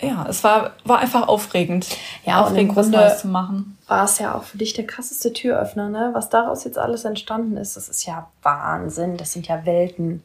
ja, 0.00 0.26
es 0.28 0.44
war, 0.44 0.72
war 0.84 0.98
einfach 0.98 1.26
aufregend. 1.26 1.86
Ja, 2.24 2.42
aufregend, 2.42 2.58
und 2.58 2.68
im 2.68 2.74
Grunde 2.74 3.16
zu 3.18 3.28
machen. 3.28 3.78
war 3.86 4.04
es 4.04 4.18
ja 4.18 4.34
auch 4.34 4.42
für 4.42 4.58
dich 4.58 4.74
der 4.74 4.86
krasseste 4.86 5.32
Türöffner, 5.32 5.88
ne? 5.88 6.10
Was 6.12 6.28
daraus 6.28 6.64
jetzt 6.64 6.78
alles 6.78 7.04
entstanden 7.04 7.56
ist, 7.56 7.76
das 7.76 7.88
ist 7.88 8.04
ja 8.04 8.28
Wahnsinn. 8.42 9.16
Das 9.16 9.32
sind 9.32 9.48
ja 9.48 9.64
Welten. 9.64 10.22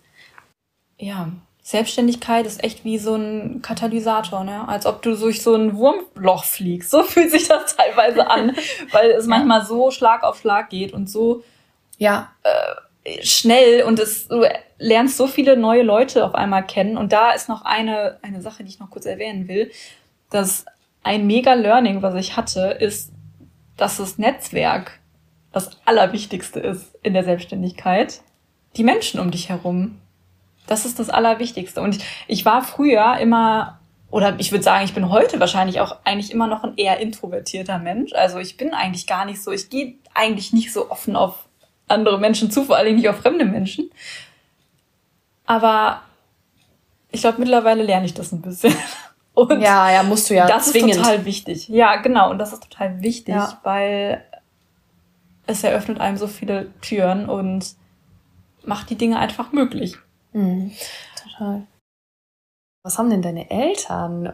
Ja, 0.97 1.29
Selbstständigkeit 1.63 2.45
ist 2.45 2.63
echt 2.63 2.83
wie 2.83 2.97
so 2.97 3.15
ein 3.15 3.61
Katalysator, 3.61 4.43
ne? 4.43 4.67
Als 4.67 4.85
ob 4.85 5.01
du 5.03 5.15
durch 5.15 5.41
so 5.41 5.55
ein 5.55 5.77
Wurmloch 5.77 6.43
fliegst. 6.43 6.89
So 6.91 7.03
fühlt 7.03 7.31
sich 7.31 7.47
das 7.47 7.75
teilweise 7.75 8.29
an, 8.29 8.55
weil 8.91 9.11
es 9.11 9.25
ja. 9.25 9.29
manchmal 9.29 9.65
so 9.65 9.91
Schlag 9.91 10.23
auf 10.23 10.39
Schlag 10.39 10.69
geht 10.69 10.91
und 10.91 11.09
so 11.09 11.43
ja. 11.97 12.31
Äh, 12.43 13.23
schnell 13.23 13.83
und 13.83 13.99
es 13.99 14.27
du 14.27 14.43
lernst 14.81 15.15
so 15.15 15.27
viele 15.27 15.55
neue 15.55 15.83
Leute 15.83 16.25
auf 16.25 16.33
einmal 16.33 16.65
kennen. 16.65 16.97
Und 16.97 17.13
da 17.13 17.31
ist 17.31 17.47
noch 17.47 17.63
eine, 17.63 18.17
eine 18.23 18.41
Sache, 18.41 18.63
die 18.63 18.69
ich 18.69 18.79
noch 18.79 18.89
kurz 18.89 19.05
erwähnen 19.05 19.47
will. 19.47 19.71
Dass 20.31 20.65
ein 21.03 21.27
mega 21.27 21.53
Learning, 21.53 22.01
was 22.01 22.15
ich 22.15 22.35
hatte, 22.35 22.77
ist, 22.79 23.11
dass 23.77 23.97
das 23.97 24.17
Netzwerk 24.17 24.99
das 25.51 25.69
Allerwichtigste 25.85 26.59
ist 26.59 26.97
in 27.03 27.13
der 27.13 27.23
Selbstständigkeit. 27.23 28.21
Die 28.75 28.83
Menschen 28.83 29.19
um 29.19 29.31
dich 29.31 29.49
herum. 29.49 29.99
Das 30.65 30.85
ist 30.85 30.97
das 30.99 31.09
Allerwichtigste. 31.09 31.81
Und 31.81 31.99
ich, 32.27 32.45
war 32.45 32.63
früher 32.63 33.17
immer, 33.19 33.79
oder 34.09 34.35
ich 34.39 34.51
würde 34.51 34.63
sagen, 34.63 34.85
ich 34.85 34.93
bin 34.93 35.09
heute 35.09 35.39
wahrscheinlich 35.39 35.79
auch 35.79 35.97
eigentlich 36.05 36.31
immer 36.31 36.47
noch 36.47 36.63
ein 36.63 36.77
eher 36.77 36.99
introvertierter 36.99 37.77
Mensch. 37.77 38.13
Also 38.13 38.39
ich 38.39 38.57
bin 38.57 38.73
eigentlich 38.73 39.05
gar 39.05 39.25
nicht 39.25 39.43
so, 39.43 39.51
ich 39.51 39.69
gehe 39.69 39.95
eigentlich 40.15 40.53
nicht 40.53 40.73
so 40.73 40.89
offen 40.89 41.15
auf 41.15 41.45
andere 41.87 42.19
Menschen 42.19 42.49
zu, 42.49 42.63
vor 42.63 42.77
allem 42.77 42.95
nicht 42.95 43.09
auf 43.09 43.17
fremde 43.17 43.45
Menschen. 43.45 43.91
Aber 45.51 46.03
ich 47.11 47.19
glaube, 47.19 47.39
mittlerweile 47.39 47.83
lerne 47.83 48.05
ich 48.05 48.13
das 48.13 48.31
ein 48.31 48.41
bisschen. 48.41 48.73
Und 49.33 49.59
ja, 49.59 49.91
ja, 49.91 50.01
musst 50.01 50.29
du 50.29 50.33
ja. 50.33 50.47
Das 50.47 50.71
zwingend. 50.71 50.91
ist 50.91 50.97
total 50.99 51.25
wichtig. 51.25 51.67
Ja, 51.67 51.97
genau. 51.97 52.31
Und 52.31 52.37
das 52.37 52.53
ist 52.53 52.63
total 52.63 53.01
wichtig, 53.01 53.35
ja. 53.35 53.59
weil 53.63 54.23
es 55.47 55.61
eröffnet 55.65 55.99
einem 55.99 56.15
so 56.15 56.27
viele 56.27 56.71
Türen 56.79 57.27
und 57.27 57.75
macht 58.63 58.89
die 58.89 58.95
Dinge 58.95 59.19
einfach 59.19 59.51
möglich. 59.51 59.97
Mhm. 60.31 60.71
Total. 61.21 61.67
Was 62.83 62.97
haben 62.97 63.09
denn 63.09 63.21
deine 63.21 63.51
Eltern 63.51 64.31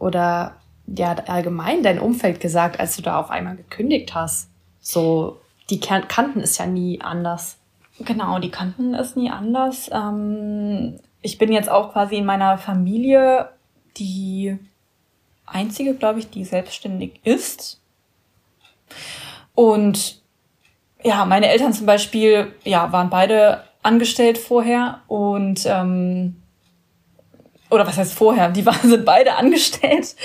oder 0.00 0.56
ja 0.88 1.14
allgemein 1.28 1.84
dein 1.84 2.00
Umfeld 2.00 2.40
gesagt, 2.40 2.80
als 2.80 2.96
du 2.96 3.02
da 3.02 3.20
auf 3.20 3.30
einmal 3.30 3.54
gekündigt 3.54 4.16
hast? 4.16 4.50
So, 4.80 5.40
die 5.70 5.78
kannten 5.78 6.40
es 6.40 6.58
ja 6.58 6.66
nie 6.66 7.00
anders. 7.00 7.56
Genau, 8.00 8.38
die 8.38 8.50
kannten 8.50 8.94
es 8.94 9.16
nie 9.16 9.30
anders. 9.30 9.90
Ähm, 9.92 10.98
ich 11.22 11.38
bin 11.38 11.52
jetzt 11.52 11.70
auch 11.70 11.92
quasi 11.92 12.16
in 12.16 12.26
meiner 12.26 12.58
Familie 12.58 13.50
die 13.96 14.58
einzige, 15.46 15.94
glaube 15.94 16.18
ich, 16.18 16.28
die 16.28 16.44
selbstständig 16.44 17.20
ist. 17.24 17.80
Und 19.54 20.20
ja, 21.02 21.24
meine 21.24 21.48
Eltern 21.48 21.72
zum 21.72 21.86
Beispiel, 21.86 22.54
ja, 22.64 22.92
waren 22.92 23.10
beide 23.10 23.64
angestellt 23.82 24.38
vorher 24.38 25.02
und 25.06 25.64
ähm, 25.66 26.36
oder 27.70 27.86
was 27.86 27.96
heißt 27.96 28.14
vorher? 28.14 28.50
Die 28.50 28.66
waren, 28.66 28.78
sind 28.88 29.04
beide 29.04 29.34
angestellt 29.34 30.16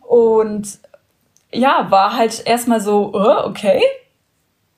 und 0.00 0.78
ja, 1.52 1.86
war 1.90 2.16
halt 2.16 2.46
erstmal 2.46 2.80
so, 2.80 3.12
uh, 3.14 3.46
okay, 3.46 3.80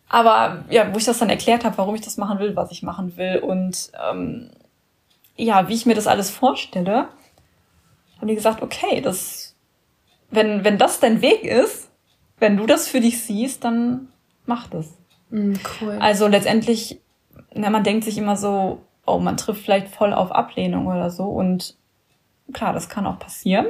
aber 0.08 0.64
ja, 0.70 0.92
wo 0.92 0.98
ich 0.98 1.04
das 1.04 1.18
dann 1.18 1.30
erklärt 1.30 1.64
habe, 1.64 1.78
warum 1.78 1.94
ich 1.94 2.00
das 2.00 2.16
machen 2.16 2.38
will, 2.38 2.54
was 2.54 2.70
ich 2.70 2.82
machen 2.82 3.16
will 3.16 3.38
und 3.38 3.90
ähm, 4.10 4.50
ja, 5.36 5.68
wie 5.68 5.74
ich 5.74 5.86
mir 5.86 5.94
das 5.94 6.06
alles 6.06 6.30
vorstelle, 6.30 7.08
haben 8.18 8.28
die 8.28 8.34
gesagt, 8.34 8.62
okay, 8.62 9.00
das, 9.00 9.56
wenn, 10.30 10.64
wenn 10.64 10.78
das 10.78 11.00
dein 11.00 11.20
Weg 11.22 11.44
ist, 11.44 11.90
wenn 12.38 12.56
du 12.56 12.66
das 12.66 12.88
für 12.88 13.00
dich 13.00 13.22
siehst, 13.22 13.64
dann 13.64 14.08
mach 14.46 14.68
das. 14.68 14.94
Mm, 15.30 15.54
cool. 15.80 15.98
Also 16.00 16.26
letztendlich, 16.26 17.00
na, 17.54 17.70
man 17.70 17.84
denkt 17.84 18.04
sich 18.04 18.18
immer 18.18 18.36
so, 18.36 18.82
oh, 19.06 19.18
man 19.18 19.36
trifft 19.36 19.62
vielleicht 19.62 19.88
voll 19.88 20.12
auf 20.12 20.32
Ablehnung 20.32 20.86
oder 20.86 21.10
so. 21.10 21.24
Und 21.24 21.76
klar, 22.52 22.72
das 22.72 22.88
kann 22.88 23.06
auch 23.06 23.18
passieren. 23.18 23.66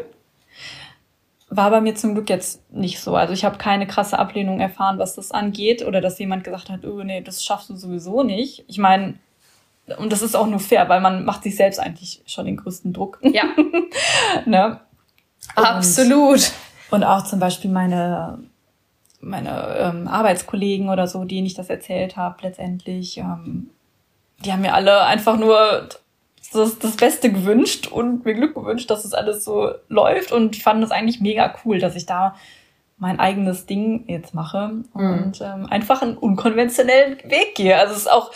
War 1.57 1.71
bei 1.71 1.81
mir 1.81 1.95
zum 1.95 2.15
Glück 2.15 2.29
jetzt 2.29 2.71
nicht 2.71 3.01
so. 3.01 3.17
Also 3.17 3.33
ich 3.33 3.45
habe 3.45 3.57
keine 3.57 3.87
krasse 3.87 4.19
Ablehnung 4.19 4.61
erfahren, 4.61 4.99
was 4.99 5.15
das 5.15 5.33
angeht, 5.33 5.85
oder 5.85 6.03
dass 6.03 6.19
jemand 6.19 6.45
gesagt 6.45 6.69
hat, 6.69 6.85
oh 6.85 7.03
nee, 7.03 7.23
das 7.23 7.43
schaffst 7.43 7.71
du 7.71 7.77
sowieso 7.77 8.23
nicht. 8.23 8.65
Ich 8.69 8.77
meine, 8.77 9.15
und 9.99 10.13
das 10.13 10.21
ist 10.23 10.37
auch 10.37 10.47
nur 10.47 10.61
fair, 10.61 10.89
weil 10.89 11.01
man 11.01 11.25
macht 11.25 11.45
sich 11.45 11.57
selbst 11.57 11.79
eigentlich 11.79 12.23
schon 12.27 12.47
den 12.47 12.57
größten 12.57 12.93
Druck. 12.93 13.19
Ja. 13.23 13.45
ne? 14.45 14.81
Absolut. 15.55 16.53
Und 16.91 17.05
auch 17.05 17.25
zum 17.25 17.41
Beispiel 17.41 17.71
meine, 17.71 18.39
meine 19.21 19.77
ähm, 19.79 20.09
Arbeitskollegen 20.09 20.89
oder 20.91 21.07
so, 21.07 21.25
denen 21.25 21.47
ich 21.47 21.55
das 21.55 21.71
erzählt 21.71 22.17
habe, 22.17 22.37
letztendlich, 22.43 23.17
ähm, 23.19 23.71
die 24.45 24.53
haben 24.53 24.61
mir 24.61 24.75
alle 24.75 25.05
einfach 25.05 25.39
nur 25.39 25.89
das, 26.51 26.79
das 26.79 26.97
Beste 26.97 27.31
gewünscht 27.31 27.87
und 27.87 28.25
mir 28.25 28.35
Glück 28.35 28.55
gewünscht, 28.55 28.91
dass 28.91 29.05
es 29.05 29.11
das 29.11 29.15
alles 29.15 29.45
so 29.45 29.71
läuft 29.89 30.33
und 30.33 30.57
fanden 30.57 30.83
das 30.83 30.91
eigentlich 30.91 31.21
mega 31.21 31.55
cool, 31.65 31.79
dass 31.79 31.97
ich 31.97 32.07
da 32.07 32.37
mein 32.99 33.21
eigenes 33.21 33.67
Ding 33.67 34.05
jetzt 34.09 34.35
mache 34.35 34.69
mhm. 34.69 34.85
und 34.95 35.41
ähm, 35.41 35.67
einfach 35.71 36.03
einen 36.03 36.17
unkonventionellen 36.17 37.19
Weg 37.25 37.55
gehe. 37.55 37.77
Also 37.77 37.93
es 37.93 38.01
ist 38.01 38.11
auch 38.11 38.33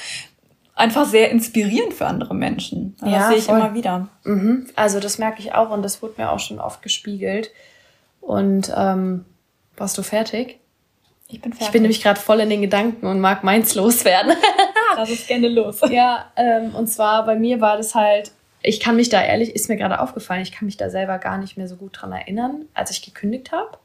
einfach 0.74 1.06
sehr 1.06 1.30
inspirierend 1.30 1.94
für 1.94 2.06
andere 2.06 2.34
Menschen. 2.34 2.96
Also 3.00 3.14
ja, 3.14 3.20
das 3.20 3.28
sehe 3.28 3.38
ich 3.38 3.44
voll. 3.44 3.58
immer 3.58 3.74
wieder. 3.74 4.08
Mhm. 4.24 4.66
Also 4.76 5.00
das 5.00 5.18
merke 5.18 5.40
ich 5.40 5.54
auch 5.54 5.70
und 5.70 5.82
das 5.82 6.02
wurde 6.02 6.14
mir 6.18 6.30
auch 6.30 6.40
schon 6.40 6.58
oft 6.58 6.82
gespiegelt. 6.82 7.50
Und 8.20 8.72
ähm, 8.76 9.24
warst 9.76 9.96
du 9.96 10.02
fertig? 10.02 10.58
Ich 11.28 11.40
bin 11.40 11.52
fertig. 11.52 11.68
Ich 11.68 11.72
bin 11.72 11.82
nämlich 11.82 12.02
gerade 12.02 12.20
voll 12.20 12.40
in 12.40 12.50
den 12.50 12.60
Gedanken 12.60 13.06
und 13.06 13.20
mag 13.20 13.44
meins 13.44 13.74
loswerden. 13.74 14.32
Lass 14.96 15.11
es 15.11 15.26
gerne 15.26 15.48
los. 15.48 15.81
Ja, 15.90 16.31
ähm, 16.37 16.74
und 16.74 16.87
zwar 16.87 17.24
bei 17.24 17.37
mir 17.37 17.61
war 17.61 17.76
das 17.76 17.94
halt, 17.94 18.33
ich 18.62 18.81
kann 18.81 18.96
mich 18.96 19.09
da 19.09 19.22
ehrlich, 19.22 19.55
ist 19.55 19.68
mir 19.68 19.76
gerade 19.76 20.00
aufgefallen, 20.00 20.42
ich 20.42 20.53
kann 20.53 20.66
mich 20.66 20.76
da 20.76 20.90
selber 20.90 21.18
gar 21.18 21.38
nicht 21.38 21.57
mehr 21.57 21.68
so 21.68 21.76
gut 21.76 22.00
dran 22.00 22.12
erinnern, 22.12 22.66
als 22.74 22.90
ich 22.90 23.03
gekündigt 23.03 23.53
habe. 23.53 23.79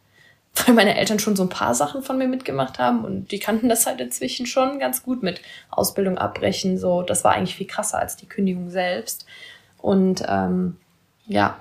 Weil 0.65 0.75
meine 0.75 0.97
Eltern 0.97 1.19
schon 1.19 1.35
so 1.35 1.43
ein 1.43 1.49
paar 1.49 1.75
Sachen 1.75 2.01
von 2.01 2.17
mir 2.17 2.27
mitgemacht 2.27 2.79
haben 2.79 3.03
und 3.03 3.31
die 3.31 3.39
kannten 3.39 3.67
das 3.67 3.85
halt 3.85 3.99
inzwischen 3.99 4.45
schon 4.45 4.79
ganz 4.79 5.03
gut 5.03 5.21
mit 5.21 5.41
Ausbildung 5.69 6.17
abbrechen. 6.17 6.77
So, 6.77 7.01
das 7.01 7.25
war 7.25 7.33
eigentlich 7.33 7.55
viel 7.55 7.67
krasser 7.67 7.99
als 7.99 8.15
die 8.15 8.25
Kündigung 8.25 8.69
selbst. 8.69 9.25
Und 9.77 10.23
ähm, 10.27 10.77
ja, 11.27 11.57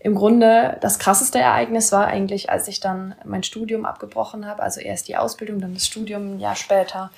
im 0.00 0.14
Grunde 0.14 0.78
das 0.80 0.98
krasseste 0.98 1.38
Ereignis 1.38 1.92
war 1.92 2.06
eigentlich, 2.06 2.50
als 2.50 2.66
ich 2.66 2.80
dann 2.80 3.14
mein 3.24 3.44
Studium 3.44 3.84
abgebrochen 3.84 4.46
habe, 4.46 4.62
also 4.62 4.80
erst 4.80 5.06
die 5.06 5.16
Ausbildung, 5.16 5.60
dann 5.60 5.74
das 5.74 5.86
Studium 5.86 6.34
ein 6.36 6.40
Jahr 6.40 6.56
später 6.56 7.10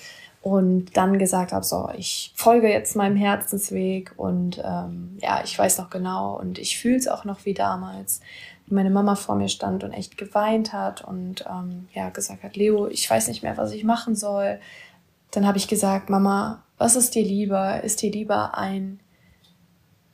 und 0.44 0.94
dann 0.94 1.18
gesagt 1.18 1.52
habe, 1.52 1.64
so, 1.64 1.88
ich 1.96 2.30
folge 2.36 2.68
jetzt 2.68 2.96
meinem 2.96 3.16
Herzensweg 3.16 4.12
und 4.18 4.62
ähm, 4.62 5.16
ja, 5.22 5.40
ich 5.42 5.58
weiß 5.58 5.78
noch 5.78 5.88
genau 5.88 6.38
und 6.38 6.58
ich 6.58 6.78
fühle 6.78 6.96
es 6.96 7.08
auch 7.08 7.24
noch 7.24 7.46
wie 7.46 7.54
damals, 7.54 8.20
wie 8.66 8.74
meine 8.74 8.90
Mama 8.90 9.14
vor 9.14 9.36
mir 9.36 9.48
stand 9.48 9.84
und 9.84 9.92
echt 9.92 10.18
geweint 10.18 10.74
hat 10.74 11.02
und 11.02 11.46
ähm, 11.50 11.88
ja, 11.94 12.10
gesagt 12.10 12.42
hat, 12.42 12.56
Leo, 12.56 12.88
ich 12.88 13.08
weiß 13.08 13.28
nicht 13.28 13.42
mehr, 13.42 13.56
was 13.56 13.72
ich 13.72 13.84
machen 13.84 14.14
soll. 14.16 14.60
Dann 15.30 15.46
habe 15.46 15.56
ich 15.56 15.66
gesagt, 15.66 16.10
Mama, 16.10 16.62
was 16.76 16.94
ist 16.94 17.14
dir 17.14 17.24
lieber? 17.24 17.82
Ist 17.82 18.02
dir 18.02 18.12
lieber 18.12 18.58
ein 18.58 19.00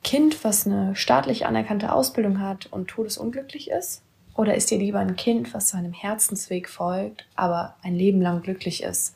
Kind, 0.01 0.45
was 0.45 0.65
eine 0.65 0.95
staatlich 0.95 1.45
anerkannte 1.45 1.91
Ausbildung 1.91 2.39
hat 2.39 2.67
und 2.67 2.87
todesunglücklich 2.87 3.69
ist? 3.69 4.01
Oder 4.33 4.55
ist 4.55 4.71
dir 4.71 4.77
lieber 4.77 4.99
ein 4.99 5.17
Kind, 5.17 5.53
was 5.53 5.67
seinem 5.67 5.91
Herzensweg 5.91 6.69
folgt, 6.69 7.25
aber 7.35 7.75
ein 7.83 7.95
Leben 7.95 8.21
lang 8.21 8.41
glücklich 8.41 8.81
ist? 8.81 9.13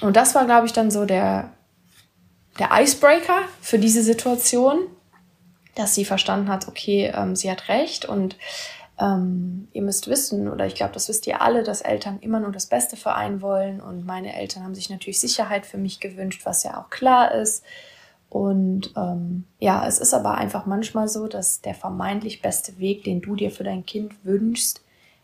Und 0.00 0.16
das 0.16 0.34
war, 0.34 0.44
glaube 0.44 0.66
ich, 0.66 0.72
dann 0.72 0.90
so 0.90 1.04
der, 1.04 1.52
der 2.58 2.70
Icebreaker 2.72 3.42
für 3.60 3.78
diese 3.78 4.02
Situation, 4.02 4.78
dass 5.74 5.94
sie 5.94 6.04
verstanden 6.04 6.48
hat, 6.48 6.68
okay, 6.68 7.12
ähm, 7.14 7.36
sie 7.36 7.50
hat 7.50 7.68
recht 7.68 8.04
und 8.04 8.36
ähm, 9.00 9.68
ihr 9.72 9.82
müsst 9.82 10.08
wissen, 10.08 10.48
oder 10.48 10.66
ich 10.66 10.74
glaube, 10.74 10.92
das 10.92 11.08
wisst 11.08 11.26
ihr 11.26 11.40
alle, 11.40 11.62
dass 11.62 11.80
Eltern 11.80 12.18
immer 12.20 12.40
nur 12.40 12.50
das 12.50 12.66
Beste 12.66 12.96
für 12.96 13.14
einen 13.14 13.42
wollen. 13.42 13.80
Und 13.80 14.04
meine 14.04 14.34
Eltern 14.34 14.64
haben 14.64 14.74
sich 14.74 14.90
natürlich 14.90 15.20
Sicherheit 15.20 15.66
für 15.66 15.78
mich 15.78 16.00
gewünscht, 16.00 16.42
was 16.44 16.64
ja 16.64 16.80
auch 16.80 16.90
klar 16.90 17.32
ist. 17.32 17.64
Und 18.28 18.92
ähm, 18.96 19.44
ja, 19.58 19.86
es 19.86 20.00
ist 20.00 20.12
aber 20.12 20.34
einfach 20.34 20.66
manchmal 20.66 21.08
so, 21.08 21.28
dass 21.28 21.60
der 21.60 21.74
vermeintlich 21.74 22.42
beste 22.42 22.78
Weg, 22.78 23.04
den 23.04 23.22
du 23.22 23.36
dir 23.36 23.50
für 23.50 23.64
dein 23.64 23.86
Kind 23.86 24.12
wünschst, 24.24 24.82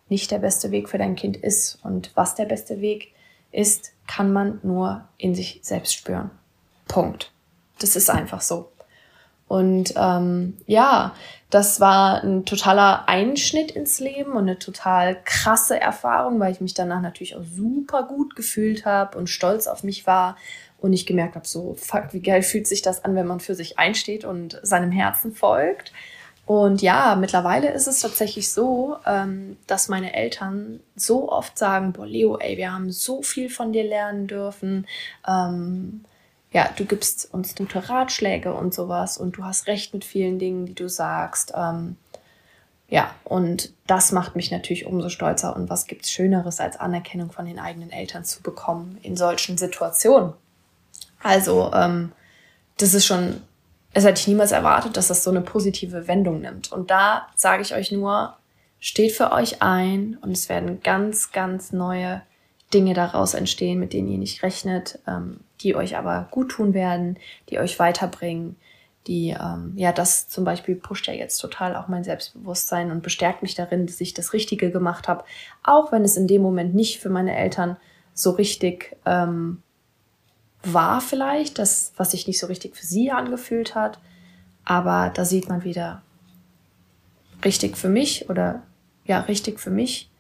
nicht 0.09 0.31
der 0.31 0.39
beste 0.39 0.71
Weg 0.71 0.89
für 0.89 0.99
dein 0.99 1.17
Kind 1.17 1.37
ist. 1.37 1.79
Und 1.83 2.13
was 2.15 2.35
der 2.35 2.47
beste 2.47 2.81
Weg 2.81 3.13
ist, 3.55 3.93
kann 4.07 4.33
man 4.33 4.61
nur 4.63 5.05
in 5.17 5.35
sich 5.35 5.61
selbst 5.63 5.95
spüren. 5.95 6.31
Punkt. 6.89 7.33
Das 7.79 7.97
ist 7.97 8.11
einfach 8.11 8.41
so. 8.41 8.71
Und 9.47 9.95
ähm, 9.97 10.57
ja, 10.67 11.15
das 11.51 11.79
war 11.79 12.23
ein 12.25 12.45
totaler 12.45 13.09
Einschnitt 13.09 13.71
ins 13.71 14.01
Leben 14.01 14.33
und 14.33 14.39
eine 14.39 14.59
total 14.59 15.17
krasse 15.25 15.79
Erfahrung, 15.79 16.41
weil 16.41 16.53
ich 16.53 16.61
mich 16.61 16.75
danach 16.75 17.01
natürlich 17.01 17.37
auch 17.37 17.45
super 17.45 18.05
gut 18.05 18.37
gefühlt 18.37 18.87
habe 18.87 19.17
und 19.17 19.29
stolz 19.29 19.67
auf 19.67 19.85
mich 19.85 20.07
war 20.07 20.37
und 20.79 20.93
ich 20.93 21.07
gemerkt 21.07 21.37
habe, 21.37 21.47
so, 21.47 21.75
fuck, 21.79 22.13
wie 22.13 22.21
geil 22.21 22.43
fühlt 22.43 22.67
sich 22.67 22.83
das 22.83 23.05
an, 23.05 23.15
wenn 23.15 23.27
man 23.27 23.41
für 23.41 23.55
sich 23.55 23.79
einsteht 23.79 24.25
und 24.25 24.59
seinem 24.63 24.91
Herzen 24.91 25.35
folgt. 25.35 25.93
Und 26.47 26.83
ja, 26.83 27.17
mittlerweile 27.17 27.71
ist 27.71 27.87
es 27.87 28.01
tatsächlich 28.01 28.53
so, 28.53 28.97
ähm, 29.07 29.57
dass 29.67 29.89
meine 29.89 30.15
Eltern 30.15 30.81
so 30.95 31.31
oft 31.31 31.57
sagen, 31.57 31.93
boah, 31.93 32.07
Leo, 32.07 32.37
ey, 32.37 32.59
wir 32.59 32.73
haben 32.73 32.91
so 32.91 33.23
viel 33.23 33.49
von 33.49 33.73
dir 33.73 33.85
lernen 33.85 34.27
dürfen. 34.27 34.87
Ähm, 35.27 36.05
ja, 36.53 36.69
du 36.77 36.85
gibst 36.85 37.33
uns 37.33 37.55
gute 37.55 37.89
Ratschläge 37.89 38.53
und 38.53 38.75
sowas 38.75 39.17
und 39.17 39.39
du 39.39 39.45
hast 39.45 39.67
recht 39.67 39.95
mit 39.95 40.05
vielen 40.05 40.39
Dingen, 40.39 40.67
die 40.67 40.75
du 40.75 40.89
sagst. 40.89 41.53
Ähm, 41.57 41.97
ja, 42.89 43.15
und 43.25 43.73
das 43.87 44.13
macht 44.13 44.37
mich 44.37 44.51
natürlich 44.51 44.87
umso 44.87 45.09
stolzer. 45.09 45.57
Und 45.57 45.71
was 45.71 45.87
gibt's 45.87 46.11
Schöneres, 46.11 46.61
als 46.61 46.77
Anerkennung 46.77 47.33
von 47.33 47.47
den 47.47 47.59
eigenen 47.59 47.91
Eltern 47.91 48.25
zu 48.25 48.43
bekommen 48.43 48.99
in 49.03 49.17
solchen 49.17 49.57
Situationen? 49.57 50.35
Also, 51.23 51.73
ähm, 51.73 52.13
das 52.77 52.93
ist 52.93 53.07
schon, 53.07 53.41
es 53.95 54.05
hätte 54.05 54.21
ich 54.21 54.29
niemals 54.29 54.53
erwartet, 54.53 54.97
dass 54.97 55.09
das 55.09 55.23
so 55.23 55.31
eine 55.31 55.41
positive 55.41 56.09
Wendung 56.09 56.41
nimmt. 56.41 56.73
Und 56.73 56.91
da 56.91 57.29
sage 57.37 57.63
ich 57.63 57.75
euch 57.75 57.93
nur, 57.93 58.37
steht 58.81 59.13
für 59.13 59.33
euch 59.33 59.63
ein 59.63 60.19
und 60.21 60.33
es 60.33 60.49
werden 60.49 60.81
ganz, 60.83 61.33
ganz 61.33 61.73
neue 61.73 62.23
Dinge 62.75 62.93
daraus 62.93 63.35
entstehen, 63.35 63.79
mit 63.79 63.93
denen 63.93 64.09
ihr 64.09 64.19
nicht 64.19 64.43
rechnet, 64.43 64.99
ähm, 65.07 65.41
die 65.61 65.77
euch 65.77 65.97
aber 65.97 66.29
gut 66.33 66.51
tun 66.51 66.75
werden, 66.75 67.19
die 67.49 67.61
euch 67.61 67.79
weiterbringen, 67.79 68.57
die, 69.07 69.31
ähm, 69.31 69.75
ja, 69.77 69.93
das 69.93 70.29
zum 70.29 70.45
Beispiel 70.45 70.75
pusht 70.75 71.07
ja 71.07 71.13
jetzt 71.13 71.39
total 71.39 71.77
auch 71.77 71.89
mein 71.89 72.05
Selbstbewusstsein 72.05 72.91
und 72.91 73.03
bestärkt 73.03 73.43
mich 73.43 73.55
darin, 73.55 73.87
dass 73.87 74.01
ich 74.01 74.13
das 74.13 74.33
Richtige 74.33 74.71
gemacht 74.71 75.07
habe, 75.07 75.25
auch 75.63 75.93
wenn 75.93 76.03
es 76.03 76.17
in 76.17 76.27
dem 76.27 76.43
Moment 76.43 76.75
nicht 76.75 77.01
für 77.01 77.11
meine 77.11 77.37
Eltern 77.37 77.77
so 78.13 78.31
richtig 78.31 78.97
ähm, 79.07 79.63
war 80.65 81.01
vielleicht, 81.01 81.59
das, 81.59 81.93
was 81.97 82.13
sich 82.13 82.27
nicht 82.27 82.39
so 82.39 82.47
richtig 82.47 82.77
für 82.77 82.87
sie 82.87 83.11
angefühlt 83.11 83.75
hat. 83.75 83.99
Aber 84.65 85.11
da 85.15 85.25
sieht 85.25 85.49
man 85.49 85.65
wieder, 85.65 86.03
richtig 87.45 87.77
für 87.77 87.89
mich 87.89 88.31
oder 88.31 88.63
ja, 89.05 89.21
richtig 89.21 89.61
für 89.61 89.71
mich, 89.71 90.11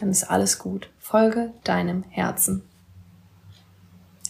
dann 0.00 0.10
ist 0.10 0.24
alles 0.24 0.58
gut. 0.58 0.88
Folge 0.98 1.52
deinem 1.64 2.04
Herzen. 2.08 2.62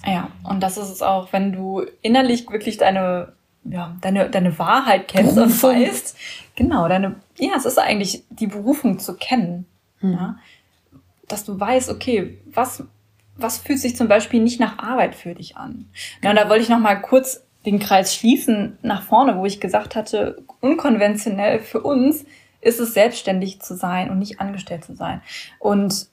Ja, 0.05 0.31
und 0.43 0.61
das 0.61 0.77
ist 0.77 0.91
es 0.91 1.03
auch, 1.03 1.33
wenn 1.33 1.53
du 1.53 1.87
innerlich 2.03 2.51
wirklich 2.51 2.77
deine, 2.77 3.35
ja, 3.65 3.97
deine, 4.01 4.29
deine 4.29 4.59
Wahrheit 4.59 5.07
kennst 5.07 5.37
Berufung. 5.37 5.71
und 5.71 5.81
weißt, 5.81 6.17
genau, 6.57 6.89
deine, 6.89 7.17
ja, 7.39 7.53
es 7.57 7.65
ist 7.65 7.79
eigentlich 7.79 8.25
die 8.31 8.49
Berufung 8.49 8.99
zu 8.99 9.15
kennen. 9.15 9.67
Mhm. 10.01 10.13
Ja, 10.13 10.37
dass 11.29 11.45
du 11.45 11.59
weißt, 11.59 11.89
okay, 11.89 12.39
was 12.53 12.85
was 13.37 13.59
fühlt 13.59 13.79
sich 13.79 13.97
zum 13.97 14.09
Beispiel 14.09 14.41
nicht 14.41 14.61
nach 14.61 14.79
Arbeit 14.79 15.15
für 15.15 15.35
dich 15.35 15.57
an? 15.57 15.87
Ja, 16.23 16.31
und 16.31 16.37
da 16.37 16.49
wollte 16.49 16.63
ich 16.63 16.69
noch 16.69 16.79
mal 16.79 16.97
kurz 16.97 17.45
den 17.65 17.79
Kreis 17.79 18.15
schließen 18.15 18.79
nach 18.83 19.03
vorne, 19.03 19.37
wo 19.37 19.47
ich 19.47 19.61
gesagt 19.61 19.95
hatte, 19.95 20.43
unkonventionell 20.61 21.61
für 21.61 21.81
uns 21.81 22.25
ist 22.61 22.81
es 22.81 22.95
selbstständig 22.95 23.61
zu 23.61 23.75
sein 23.75 24.11
und 24.11 24.19
nicht 24.19 24.41
angestellt 24.41 24.85
zu 24.85 24.95
sein. 24.95 25.21
Und 25.59 26.07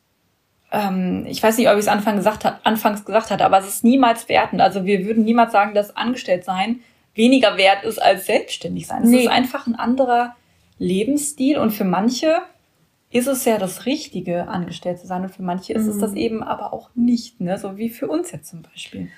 ähm, 0.72 1.26
ich 1.28 1.42
weiß 1.42 1.58
nicht, 1.58 1.68
ob 1.68 1.74
ich 1.74 1.82
es 1.82 1.88
Anfang 1.88 2.18
gesagt 2.18 2.46
hat, 2.46 2.60
anfangs 2.64 3.06
gesagt 3.06 3.32
hatte, 3.32 3.46
aber 3.46 3.60
es 3.60 3.68
ist 3.68 3.84
niemals 3.84 4.30
wertend. 4.30 4.62
Also 4.62 4.86
wir 4.86 5.06
würden 5.06 5.24
niemals 5.24 5.52
sagen, 5.52 5.74
dass 5.74 5.96
angestellt 5.96 6.44
sein 6.44 6.82
weniger 7.16 7.58
wert 7.58 7.84
ist 7.84 8.02
als 8.02 8.26
selbstständig 8.26 8.88
sein. 8.88 9.04
Es 9.04 9.10
nee. 9.10 9.24
ist 9.24 9.30
einfach 9.30 9.68
ein 9.68 9.76
anderer 9.76 10.36
Lebensstil 10.78 11.58
und 11.58 11.72
für 11.72 11.84
manche 11.84 12.38
ist 13.12 13.28
es 13.28 13.46
ja 13.46 13.58
das 13.58 13.86
Richtige, 13.86 14.48
angestellt 14.48 15.00
zu 15.00 15.08
sein. 15.08 15.24
Und 15.24 15.36
für 15.36 15.44
manche 15.44 15.74
ist 15.74 15.84
mhm. 15.84 15.90
es 15.90 15.98
das 15.98 16.14
eben 16.14 16.44
aber 16.44 16.74
auch 16.74 16.90
nicht, 16.96 17.42
ne? 17.42 17.58
So 17.58 17.78
wie 17.78 17.90
für 17.90 18.08
uns 18.08 18.32
jetzt 18.32 18.50
zum 18.50 18.62
Beispiel. 18.62 19.10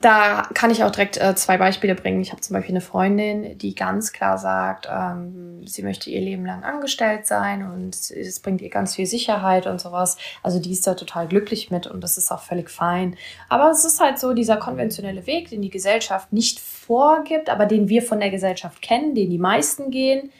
Da 0.00 0.42
kann 0.52 0.70
ich 0.70 0.84
auch 0.84 0.90
direkt 0.90 1.16
äh, 1.16 1.34
zwei 1.34 1.56
Beispiele 1.56 1.94
bringen. 1.94 2.20
Ich 2.20 2.32
habe 2.32 2.42
zum 2.42 2.52
Beispiel 2.52 2.74
eine 2.74 2.82
Freundin, 2.82 3.56
die 3.56 3.74
ganz 3.74 4.12
klar 4.12 4.36
sagt, 4.36 4.86
ähm, 4.90 5.66
sie 5.66 5.82
möchte 5.82 6.10
ihr 6.10 6.20
Leben 6.20 6.44
lang 6.44 6.62
angestellt 6.62 7.26
sein 7.26 7.62
und 7.62 7.94
es 7.94 8.40
bringt 8.40 8.60
ihr 8.60 8.68
ganz 8.68 8.96
viel 8.96 9.06
Sicherheit 9.06 9.66
und 9.66 9.80
sowas. 9.80 10.18
Also 10.42 10.58
die 10.58 10.72
ist 10.72 10.86
da 10.86 10.92
total 10.92 11.26
glücklich 11.26 11.70
mit 11.70 11.86
und 11.86 12.02
das 12.02 12.18
ist 12.18 12.30
auch 12.30 12.42
völlig 12.42 12.68
fein. 12.68 13.16
Aber 13.48 13.70
es 13.70 13.86
ist 13.86 13.98
halt 13.98 14.18
so 14.18 14.34
dieser 14.34 14.58
konventionelle 14.58 15.26
Weg, 15.26 15.48
den 15.48 15.62
die 15.62 15.70
Gesellschaft 15.70 16.34
nicht 16.34 16.60
vorgibt, 16.60 17.48
aber 17.48 17.64
den 17.64 17.88
wir 17.88 18.02
von 18.02 18.20
der 18.20 18.30
Gesellschaft 18.30 18.82
kennen, 18.82 19.14
den 19.14 19.30
die 19.30 19.38
meisten 19.38 19.90
gehen. 19.90 20.30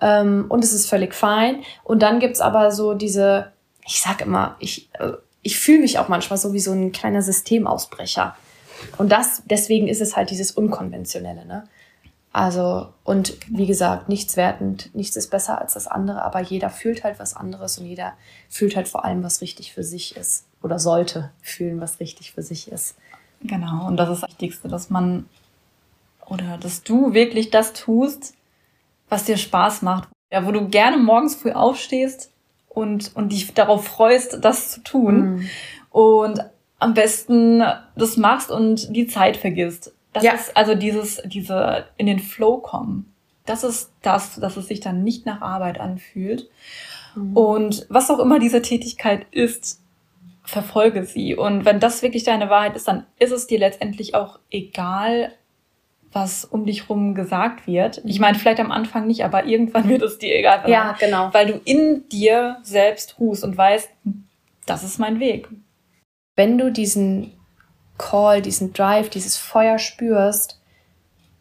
Ähm, 0.00 0.46
und 0.48 0.64
es 0.64 0.72
ist 0.72 0.88
völlig 0.88 1.14
fein. 1.14 1.62
Und 1.84 2.02
dann 2.02 2.20
gibt's 2.20 2.40
aber 2.40 2.70
so 2.70 2.94
diese, 2.94 3.52
ich 3.86 4.00
sag 4.00 4.20
immer, 4.20 4.56
ich, 4.58 4.88
äh, 4.94 5.12
ich 5.42 5.58
fühle 5.58 5.80
mich 5.80 5.98
auch 5.98 6.08
manchmal 6.08 6.38
so 6.38 6.52
wie 6.52 6.60
so 6.60 6.72
ein 6.72 6.92
kleiner 6.92 7.22
Systemausbrecher. 7.22 8.36
Und 8.96 9.10
das, 9.10 9.42
deswegen 9.46 9.88
ist 9.88 10.00
es 10.00 10.16
halt 10.16 10.30
dieses 10.30 10.52
Unkonventionelle, 10.52 11.44
ne? 11.44 11.64
Also, 12.30 12.92
und 13.04 13.36
wie 13.48 13.66
gesagt, 13.66 14.08
nichts 14.08 14.36
wertend, 14.36 14.94
nichts 14.94 15.16
ist 15.16 15.30
besser 15.30 15.60
als 15.60 15.74
das 15.74 15.86
andere, 15.86 16.22
aber 16.22 16.40
jeder 16.40 16.68
fühlt 16.68 17.02
halt 17.02 17.18
was 17.18 17.34
anderes 17.34 17.78
und 17.78 17.86
jeder 17.86 18.12
fühlt 18.50 18.76
halt 18.76 18.86
vor 18.86 19.04
allem, 19.04 19.24
was 19.24 19.40
richtig 19.40 19.72
für 19.72 19.82
sich 19.82 20.14
ist. 20.14 20.44
Oder 20.62 20.78
sollte 20.78 21.30
fühlen, 21.40 21.80
was 21.80 22.00
richtig 22.00 22.32
für 22.32 22.42
sich 22.42 22.70
ist. 22.70 22.96
Genau, 23.42 23.86
und 23.86 23.96
das 23.96 24.10
ist 24.10 24.22
das 24.22 24.30
Wichtigste, 24.30 24.68
dass 24.68 24.90
man 24.90 25.28
oder 26.26 26.58
dass 26.58 26.82
du 26.82 27.14
wirklich 27.14 27.50
das 27.50 27.72
tust, 27.72 28.34
was 29.08 29.24
dir 29.24 29.36
Spaß 29.36 29.82
macht. 29.82 30.08
Ja, 30.30 30.46
wo 30.46 30.52
du 30.52 30.68
gerne 30.68 30.98
morgens 30.98 31.36
früh 31.36 31.52
aufstehst 31.52 32.30
und, 32.68 33.12
und 33.14 33.32
dich 33.32 33.54
darauf 33.54 33.86
freust, 33.86 34.38
das 34.44 34.70
zu 34.70 34.82
tun. 34.82 35.20
Mhm. 35.20 35.48
Und 35.90 36.44
am 36.78 36.94
besten 36.94 37.62
das 37.96 38.16
machst 38.16 38.50
und 38.50 38.94
die 38.94 39.06
Zeit 39.06 39.36
vergisst. 39.36 39.92
Das 40.12 40.22
ja. 40.22 40.32
ist 40.32 40.56
also 40.56 40.74
dieses, 40.74 41.22
diese 41.24 41.86
in 41.96 42.06
den 42.06 42.18
Flow 42.18 42.58
kommen. 42.58 43.12
Das 43.46 43.64
ist 43.64 43.92
das, 44.02 44.36
dass 44.36 44.56
es 44.56 44.68
sich 44.68 44.80
dann 44.80 45.02
nicht 45.02 45.26
nach 45.26 45.40
Arbeit 45.40 45.80
anfühlt. 45.80 46.48
Mhm. 47.14 47.36
Und 47.36 47.86
was 47.88 48.10
auch 48.10 48.18
immer 48.18 48.38
diese 48.38 48.62
Tätigkeit 48.62 49.26
ist, 49.30 49.80
verfolge 50.44 51.04
sie. 51.04 51.34
Und 51.36 51.64
wenn 51.64 51.80
das 51.80 52.02
wirklich 52.02 52.24
deine 52.24 52.48
Wahrheit 52.48 52.76
ist, 52.76 52.88
dann 52.88 53.06
ist 53.18 53.32
es 53.32 53.46
dir 53.46 53.58
letztendlich 53.58 54.14
auch 54.14 54.38
egal, 54.50 55.32
was 56.12 56.44
um 56.44 56.64
dich 56.64 56.88
rum 56.88 57.14
gesagt 57.14 57.66
wird. 57.66 58.02
Ich 58.04 58.20
meine, 58.20 58.38
vielleicht 58.38 58.60
am 58.60 58.70
Anfang 58.70 59.06
nicht, 59.06 59.24
aber 59.24 59.44
irgendwann 59.44 59.88
wird 59.88 60.02
es 60.02 60.18
dir 60.18 60.34
egal. 60.34 60.68
Ja, 60.68 60.96
genau. 60.98 61.32
Weil 61.32 61.46
du 61.46 61.60
in 61.64 62.08
dir 62.08 62.58
selbst 62.62 63.18
ruhst 63.18 63.44
und 63.44 63.56
weißt, 63.56 63.90
das 64.66 64.84
ist 64.84 64.98
mein 64.98 65.20
Weg 65.20 65.48
wenn 66.38 66.56
du 66.56 66.70
diesen 66.70 67.32
Call, 67.98 68.40
diesen 68.40 68.72
Drive, 68.72 69.10
dieses 69.10 69.36
Feuer 69.36 69.80
spürst, 69.80 70.60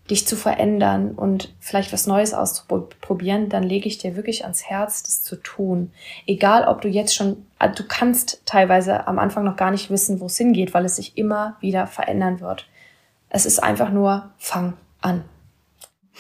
dich 0.09 0.25
zu 0.25 0.35
verändern 0.35 1.11
und 1.11 1.53
vielleicht 1.59 1.93
was 1.93 2.07
Neues 2.07 2.33
auszuprobieren, 2.33 3.47
dann 3.47 3.61
lege 3.61 3.87
ich 3.87 3.99
dir 3.99 4.15
wirklich 4.15 4.43
ans 4.43 4.63
Herz, 4.63 5.03
das 5.03 5.21
zu 5.21 5.35
tun. 5.35 5.91
Egal, 6.25 6.67
ob 6.67 6.81
du 6.81 6.87
jetzt 6.87 7.13
schon, 7.13 7.45
du 7.59 7.83
kannst 7.87 8.41
teilweise 8.47 9.07
am 9.07 9.19
Anfang 9.19 9.43
noch 9.43 9.55
gar 9.55 9.69
nicht 9.69 9.91
wissen, 9.91 10.19
wo 10.19 10.25
es 10.25 10.37
hingeht, 10.37 10.73
weil 10.73 10.85
es 10.85 10.95
sich 10.95 11.15
immer 11.15 11.57
wieder 11.59 11.85
verändern 11.85 12.39
wird. 12.39 12.67
Es 13.29 13.45
ist 13.45 13.59
einfach 13.59 13.89
nur, 13.89 14.31
fang 14.37 14.73
an. 15.01 15.25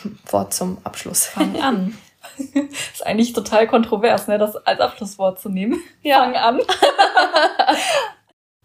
Wort 0.29 0.53
zum 0.53 0.77
Abschluss. 0.83 1.25
Fang 1.25 1.59
an. 1.61 1.97
ist 2.93 3.05
eigentlich 3.05 3.33
total 3.33 3.67
kontrovers, 3.67 4.27
ne, 4.27 4.37
das 4.37 4.55
als 4.55 4.79
Abschlusswort 4.79 5.39
zu 5.39 5.49
nehmen. 5.49 5.81
Ja. 6.01 6.19
Fang 6.19 6.35
an. 6.35 6.59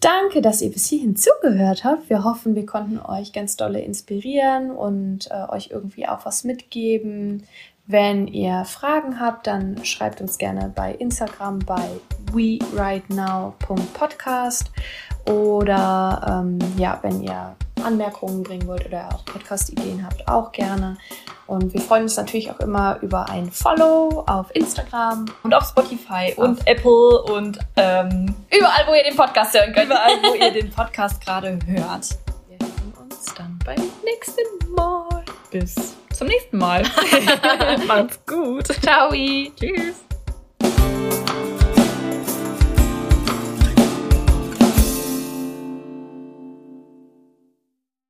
Danke, 0.00 0.42
dass 0.42 0.60
ihr 0.60 0.72
bis 0.72 0.86
hierhin 0.86 1.14
zugehört 1.14 1.84
habt. 1.84 2.10
Wir 2.10 2.24
hoffen, 2.24 2.56
wir 2.56 2.66
konnten 2.66 2.98
euch 2.98 3.32
ganz 3.32 3.56
dolle 3.56 3.80
inspirieren 3.80 4.72
und 4.72 5.30
äh, 5.30 5.48
euch 5.48 5.68
irgendwie 5.70 6.08
auch 6.08 6.26
was 6.26 6.42
mitgeben. 6.42 7.46
Wenn 7.86 8.26
ihr 8.26 8.64
Fragen 8.64 9.20
habt, 9.20 9.46
dann 9.46 9.84
schreibt 9.84 10.20
uns 10.20 10.38
gerne 10.38 10.72
bei 10.74 10.92
Instagram 10.92 11.60
bei 11.60 11.88
werightnow.podcast 12.32 14.72
oder 15.28 16.42
ähm, 16.44 16.58
ja, 16.78 16.98
wenn 17.02 17.22
ihr 17.22 17.54
Anmerkungen 17.82 18.42
bringen 18.42 18.66
wollt 18.66 18.86
oder 18.86 19.08
auch 19.12 19.24
Podcast-Ideen 19.24 20.04
habt, 20.04 20.26
auch 20.28 20.52
gerne. 20.52 20.96
Und 21.46 21.74
wir 21.74 21.80
freuen 21.80 22.04
uns 22.04 22.16
natürlich 22.16 22.50
auch 22.50 22.60
immer 22.60 22.98
über 23.02 23.28
ein 23.28 23.50
Follow 23.50 24.24
auf 24.26 24.46
Instagram 24.54 25.26
und 25.42 25.52
auf 25.54 25.68
Spotify 25.68 26.32
und 26.36 26.58
auf 26.58 26.66
Apple 26.66 27.22
und 27.22 27.58
ähm, 27.76 28.34
überall, 28.50 28.86
wo 28.86 28.94
ihr 28.94 29.04
den 29.04 29.16
Podcast 29.16 29.54
hören 29.54 29.72
könnt. 29.72 29.86
Überall, 29.86 30.12
wo 30.22 30.34
ihr 30.34 30.50
den 30.62 30.70
Podcast 30.70 31.20
gerade 31.24 31.58
hört. 31.66 32.08
Wir 32.48 32.58
sehen 32.58 32.94
uns 32.98 33.34
dann 33.34 33.58
beim 33.64 33.82
nächsten 34.04 34.74
Mal. 34.74 35.24
Bis 35.50 35.74
zum 36.12 36.28
nächsten 36.28 36.58
Mal. 36.58 36.82
Macht's 37.86 38.18
gut. 38.26 38.68
Ciao. 38.82 39.10
Tschüss. 39.10 40.11